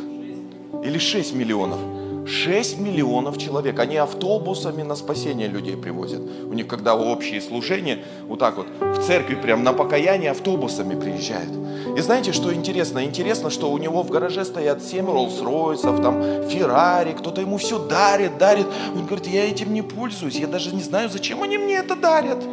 Или 0.83 0.97
6 0.97 1.33
миллионов. 1.33 1.79
6 2.27 2.77
миллионов 2.79 3.37
человек. 3.37 3.79
Они 3.79 3.95
автобусами 3.95 4.83
на 4.83 4.95
спасение 4.95 5.47
людей 5.47 5.77
привозят. 5.77 6.19
У 6.19 6.53
них, 6.53 6.67
когда 6.67 6.93
общие 6.93 7.39
служения, 7.39 7.99
вот 8.27 8.39
так 8.39 8.57
вот, 8.57 8.67
в 8.81 9.01
церкви 9.07 9.35
прям 9.35 9.63
на 9.63 9.71
покаяние 9.71 10.31
автобусами 10.31 10.99
приезжают. 10.99 11.53
И 11.97 12.01
знаете, 12.01 12.33
что 12.33 12.53
интересно? 12.53 13.05
Интересно, 13.05 13.49
что 13.49 13.71
у 13.71 13.77
него 13.77 14.03
в 14.03 14.09
гараже 14.09 14.43
стоят 14.43 14.83
7 14.83 15.05
Роллс-Ройсов, 15.05 16.01
там, 16.03 16.49
Феррари, 16.49 17.13
кто-то 17.13 17.39
ему 17.39 17.57
все 17.57 17.79
дарит, 17.79 18.37
дарит. 18.37 18.67
Он 18.93 19.05
говорит, 19.05 19.27
я 19.27 19.49
этим 19.49 19.73
не 19.73 19.83
пользуюсь, 19.83 20.35
я 20.35 20.47
даже 20.47 20.75
не 20.75 20.83
знаю, 20.83 21.09
зачем 21.09 21.41
они 21.43 21.57
мне 21.57 21.75
это 21.75 21.95
дарят 21.95 22.43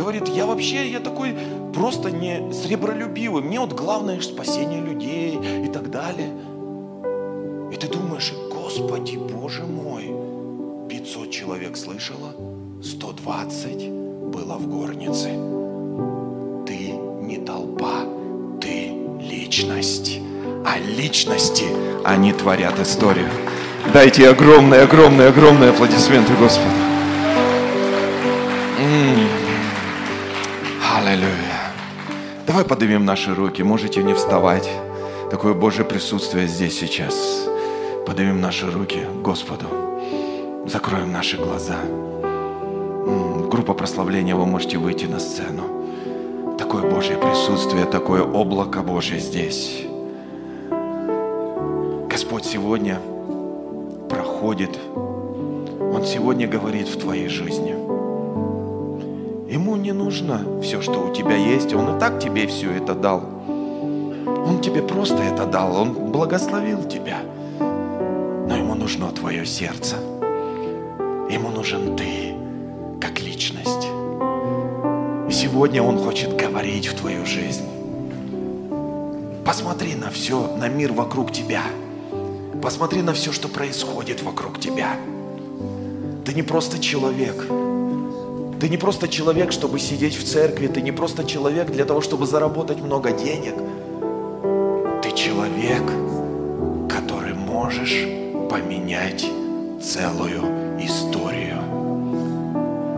говорит, 0.00 0.28
я 0.28 0.46
вообще, 0.46 0.90
я 0.90 1.00
такой 1.00 1.36
просто 1.74 2.10
не 2.10 2.52
сребролюбивый. 2.52 3.42
Мне 3.42 3.60
вот 3.60 3.72
главное 3.72 4.20
спасение 4.20 4.80
людей 4.80 5.38
и 5.64 5.68
так 5.68 5.90
далее. 5.90 6.30
И 7.72 7.76
ты 7.76 7.86
думаешь, 7.86 8.32
Господи, 8.50 9.16
Боже 9.16 9.64
мой, 9.64 10.12
500 10.88 11.30
человек 11.30 11.76
слышало, 11.76 12.34
120 12.82 13.90
было 13.90 14.56
в 14.56 14.68
горнице. 14.68 15.28
Ты 16.66 16.92
не 17.22 17.38
толпа, 17.44 18.04
ты 18.60 18.92
личность. 19.20 20.18
А 20.64 20.78
личности, 20.78 21.64
они 22.04 22.32
творят 22.32 22.78
историю. 22.80 23.28
Дайте 23.92 24.28
огромные, 24.28 24.82
огромные, 24.82 25.28
огромные 25.28 25.70
аплодисменты 25.70 26.34
Господу. 26.34 26.70
Аллилуйя. 28.78 29.29
Давай 32.50 32.64
поднимем 32.64 33.04
наши 33.04 33.32
руки, 33.32 33.62
можете 33.62 34.02
не 34.02 34.12
вставать. 34.12 34.68
Такое 35.30 35.54
Божье 35.54 35.84
присутствие 35.84 36.48
здесь 36.48 36.76
сейчас. 36.76 37.46
Поднимем 38.04 38.40
наши 38.40 38.68
руки 38.68 38.98
Господу. 39.22 39.66
Закроем 40.66 41.12
наши 41.12 41.36
глаза. 41.36 41.76
Группа 43.48 43.72
прославления, 43.72 44.34
вы 44.34 44.46
можете 44.46 44.78
выйти 44.78 45.04
на 45.04 45.20
сцену. 45.20 46.56
Такое 46.58 46.90
Божье 46.90 47.16
присутствие, 47.18 47.84
такое 47.84 48.24
облако 48.24 48.82
Божье 48.82 49.20
здесь. 49.20 49.84
Господь 52.08 52.44
сегодня 52.44 52.98
проходит. 54.08 54.76
Он 54.96 56.04
сегодня 56.04 56.48
говорит 56.48 56.88
в 56.88 56.98
твоей 56.98 57.28
жизни. 57.28 57.99
Ему 59.50 59.74
не 59.74 59.90
нужно 59.90 60.62
все, 60.62 60.80
что 60.80 61.08
у 61.08 61.12
тебя 61.12 61.34
есть. 61.34 61.74
Он 61.74 61.96
и 61.96 61.98
так 61.98 62.20
тебе 62.20 62.46
все 62.46 62.70
это 62.70 62.94
дал. 62.94 63.24
Он 64.46 64.60
тебе 64.62 64.80
просто 64.80 65.16
это 65.16 65.44
дал. 65.44 65.74
Он 65.74 66.12
благословил 66.12 66.84
тебя. 66.84 67.18
Но 67.58 68.56
ему 68.56 68.76
нужно 68.76 69.10
твое 69.10 69.44
сердце. 69.44 69.96
Ему 71.28 71.50
нужен 71.50 71.96
ты, 71.96 72.32
как 73.00 73.20
личность. 73.20 73.88
И 75.28 75.32
сегодня 75.32 75.82
он 75.82 75.98
хочет 75.98 76.36
говорить 76.36 76.86
в 76.86 76.94
твою 76.94 77.26
жизнь. 77.26 77.64
Посмотри 79.44 79.96
на 79.96 80.10
все, 80.10 80.56
на 80.58 80.68
мир 80.68 80.92
вокруг 80.92 81.32
тебя. 81.32 81.62
Посмотри 82.62 83.02
на 83.02 83.14
все, 83.14 83.32
что 83.32 83.48
происходит 83.48 84.22
вокруг 84.22 84.60
тебя. 84.60 84.94
Ты 86.24 86.34
не 86.34 86.42
просто 86.44 86.78
человек. 86.78 87.50
Ты 88.60 88.68
не 88.68 88.76
просто 88.76 89.08
человек, 89.08 89.52
чтобы 89.52 89.78
сидеть 89.78 90.16
в 90.16 90.24
церкви, 90.24 90.66
ты 90.66 90.82
не 90.82 90.92
просто 90.92 91.24
человек 91.24 91.70
для 91.70 91.86
того, 91.86 92.02
чтобы 92.02 92.26
заработать 92.26 92.78
много 92.82 93.10
денег. 93.10 93.54
Ты 95.02 95.12
человек, 95.12 95.82
который 96.86 97.32
можешь 97.32 98.06
поменять 98.50 99.24
целую 99.80 100.78
историю. 100.78 101.56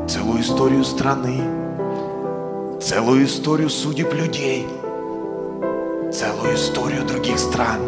Целую 0.08 0.40
историю 0.40 0.82
страны, 0.82 1.38
целую 2.80 3.24
историю 3.24 3.70
судеб 3.70 4.12
людей, 4.14 4.66
целую 6.12 6.56
историю 6.56 7.06
других 7.06 7.38
стран. 7.38 7.78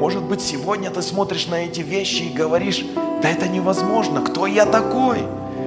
Может 0.00 0.22
быть, 0.22 0.40
сегодня 0.40 0.90
ты 0.90 1.02
смотришь 1.02 1.46
на 1.46 1.56
эти 1.56 1.82
вещи 1.82 2.22
и 2.22 2.32
говоришь, 2.32 2.86
да 3.22 3.28
это 3.28 3.48
невозможно, 3.48 4.22
кто 4.22 4.46
я 4.46 4.64
такой? 4.64 5.18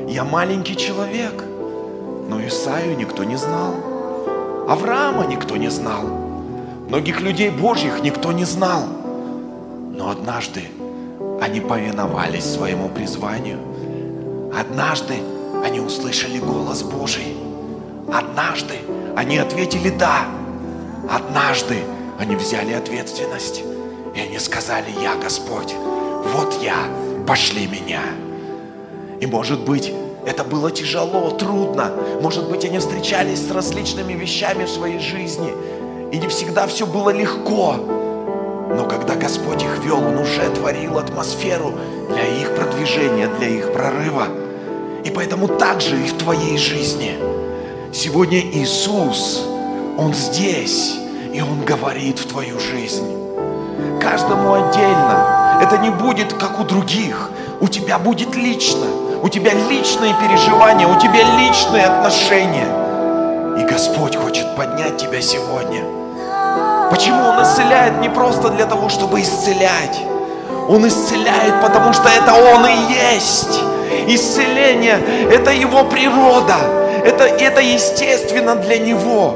Я 0.09 0.23
маленький 0.23 0.75
человек. 0.75 1.43
Но 2.27 2.45
Исаию 2.45 2.97
никто 2.97 3.23
не 3.23 3.35
знал. 3.35 3.75
Авраама 4.67 5.25
никто 5.25 5.55
не 5.55 5.69
знал. 5.69 6.03
Многих 6.87 7.21
людей 7.21 7.49
Божьих 7.49 8.01
никто 8.03 8.31
не 8.31 8.45
знал. 8.45 8.83
Но 9.93 10.09
однажды 10.09 10.63
они 11.41 11.59
повиновались 11.59 12.45
своему 12.45 12.89
призванию. 12.89 13.59
Однажды 14.57 15.15
они 15.63 15.79
услышали 15.79 16.39
голос 16.39 16.83
Божий. 16.83 17.37
Однажды 18.11 18.75
они 19.15 19.37
ответили 19.37 19.89
«да». 19.89 20.25
Однажды 21.09 21.77
они 22.19 22.35
взяли 22.35 22.73
ответственность. 22.73 23.63
И 24.15 24.19
они 24.19 24.39
сказали 24.39 24.91
«Я 25.01 25.15
Господь, 25.15 25.73
вот 26.33 26.57
я, 26.61 26.75
пошли 27.27 27.67
меня». 27.67 28.01
И 29.19 29.25
может 29.25 29.61
быть, 29.61 29.93
это 30.25 30.43
было 30.43 30.71
тяжело, 30.71 31.31
трудно. 31.31 31.91
Может 32.21 32.49
быть, 32.49 32.65
они 32.65 32.79
встречались 32.79 33.47
с 33.47 33.51
различными 33.51 34.13
вещами 34.13 34.65
в 34.65 34.69
своей 34.69 34.99
жизни. 34.99 35.53
И 36.11 36.17
не 36.17 36.27
всегда 36.27 36.67
все 36.67 36.85
было 36.85 37.09
легко. 37.09 37.75
Но 37.75 38.85
когда 38.87 39.15
Господь 39.15 39.63
их 39.63 39.83
вел, 39.83 39.97
Он 39.97 40.19
уже 40.19 40.49
творил 40.51 40.97
атмосферу 40.97 41.73
для 42.09 42.25
их 42.41 42.55
продвижения, 42.55 43.27
для 43.39 43.47
их 43.47 43.73
прорыва. 43.73 44.27
И 45.03 45.09
поэтому 45.09 45.47
также 45.47 45.99
и 45.99 46.07
в 46.07 46.17
твоей 46.17 46.57
жизни. 46.57 47.15
Сегодня 47.91 48.39
Иисус, 48.39 49.45
Он 49.97 50.13
здесь, 50.13 50.95
и 51.33 51.41
Он 51.41 51.65
говорит 51.65 52.19
в 52.19 52.27
твою 52.27 52.59
жизнь. 52.59 53.15
Каждому 53.99 54.53
отдельно. 54.53 55.59
Это 55.61 55.77
не 55.77 55.89
будет 55.89 56.33
как 56.33 56.59
у 56.59 56.63
других. 56.63 57.31
У 57.59 57.67
тебя 57.67 57.97
будет 57.97 58.35
лично. 58.35 58.85
У 59.21 59.27
тебя 59.27 59.51
личные 59.53 60.13
переживания, 60.13 60.87
у 60.87 60.97
тебя 60.97 61.21
личные 61.37 61.85
отношения. 61.85 62.67
И 63.59 63.63
Господь 63.63 64.15
хочет 64.15 64.55
поднять 64.55 64.95
тебя 64.97 65.21
сегодня. 65.21 65.83
Почему 66.89 67.21
Он 67.27 67.43
исцеляет 67.43 67.99
не 67.99 68.07
просто 68.07 68.49
для 68.49 68.65
того, 68.65 68.87
чтобы 68.87 69.19
исцелять? 69.21 69.99
Он 70.69 70.87
исцеляет, 70.87 71.61
потому 71.61 71.91
что 71.91 72.07
это 72.07 72.33
Он 72.33 72.65
и 72.65 72.93
есть. 73.13 73.59
Исцеление– 74.07 74.99
это 75.31 75.51
Его 75.51 75.83
природа. 75.83 76.55
Это, 77.03 77.25
это 77.25 77.59
естественно 77.59 78.55
для 78.55 78.77
Него. 78.77 79.35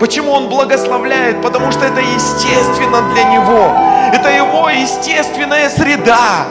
Почему 0.00 0.32
Он 0.32 0.48
благословляет? 0.48 1.40
Потому 1.40 1.70
что 1.70 1.84
это 1.84 2.00
естественно 2.00 3.02
для 3.14 3.24
Него. 3.24 3.70
Это 4.12 4.28
Его 4.28 4.68
естественная 4.70 5.70
среда. 5.70 6.46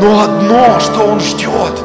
Но 0.00 0.20
одно, 0.20 0.78
что 0.80 1.00
Он 1.04 1.20
ждет, 1.20 1.80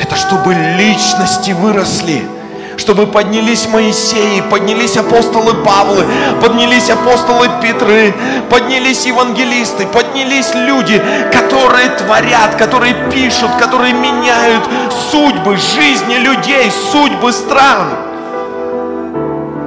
это 0.00 0.16
чтобы 0.16 0.54
личности 0.54 1.52
выросли– 1.52 2.22
чтобы 2.76 3.06
поднялись 3.06 3.68
Моисеи, 3.68 4.42
поднялись 4.50 4.96
апостолы 4.96 5.54
Павлы, 5.54 6.04
поднялись 6.40 6.90
апостолы 6.90 7.48
Петры, 7.62 8.14
поднялись 8.50 9.06
евангелисты, 9.06 9.86
поднялись 9.86 10.54
люди, 10.54 11.02
которые 11.32 11.90
творят, 11.90 12.56
которые 12.56 12.94
пишут, 13.10 13.50
которые 13.60 13.92
меняют 13.92 14.64
судьбы 15.10 15.56
жизни 15.56 16.16
людей, 16.16 16.70
судьбы 16.92 17.32
стран. 17.32 17.88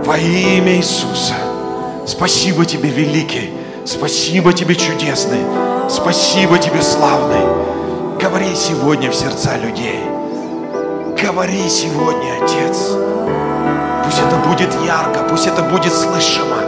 Во 0.05 0.17
имя 0.17 0.75
Иисуса. 0.77 1.33
Спасибо 2.05 2.65
тебе, 2.65 2.89
великий. 2.89 3.51
Спасибо 3.85 4.53
тебе, 4.53 4.75
чудесный. 4.75 5.66
Спасибо 5.89 6.59
тебе, 6.59 6.81
славный. 6.81 8.19
Говори 8.21 8.53
сегодня 8.55 9.09
в 9.09 9.15
сердца 9.15 9.57
людей. 9.57 10.03
Говори 11.21 11.69
сегодня, 11.69 12.43
Отец. 12.43 12.91
Пусть 14.03 14.19
это 14.19 14.35
будет 14.47 14.69
ярко, 14.85 15.23
пусть 15.29 15.47
это 15.47 15.63
будет 15.63 15.93
слышимо. 15.93 16.66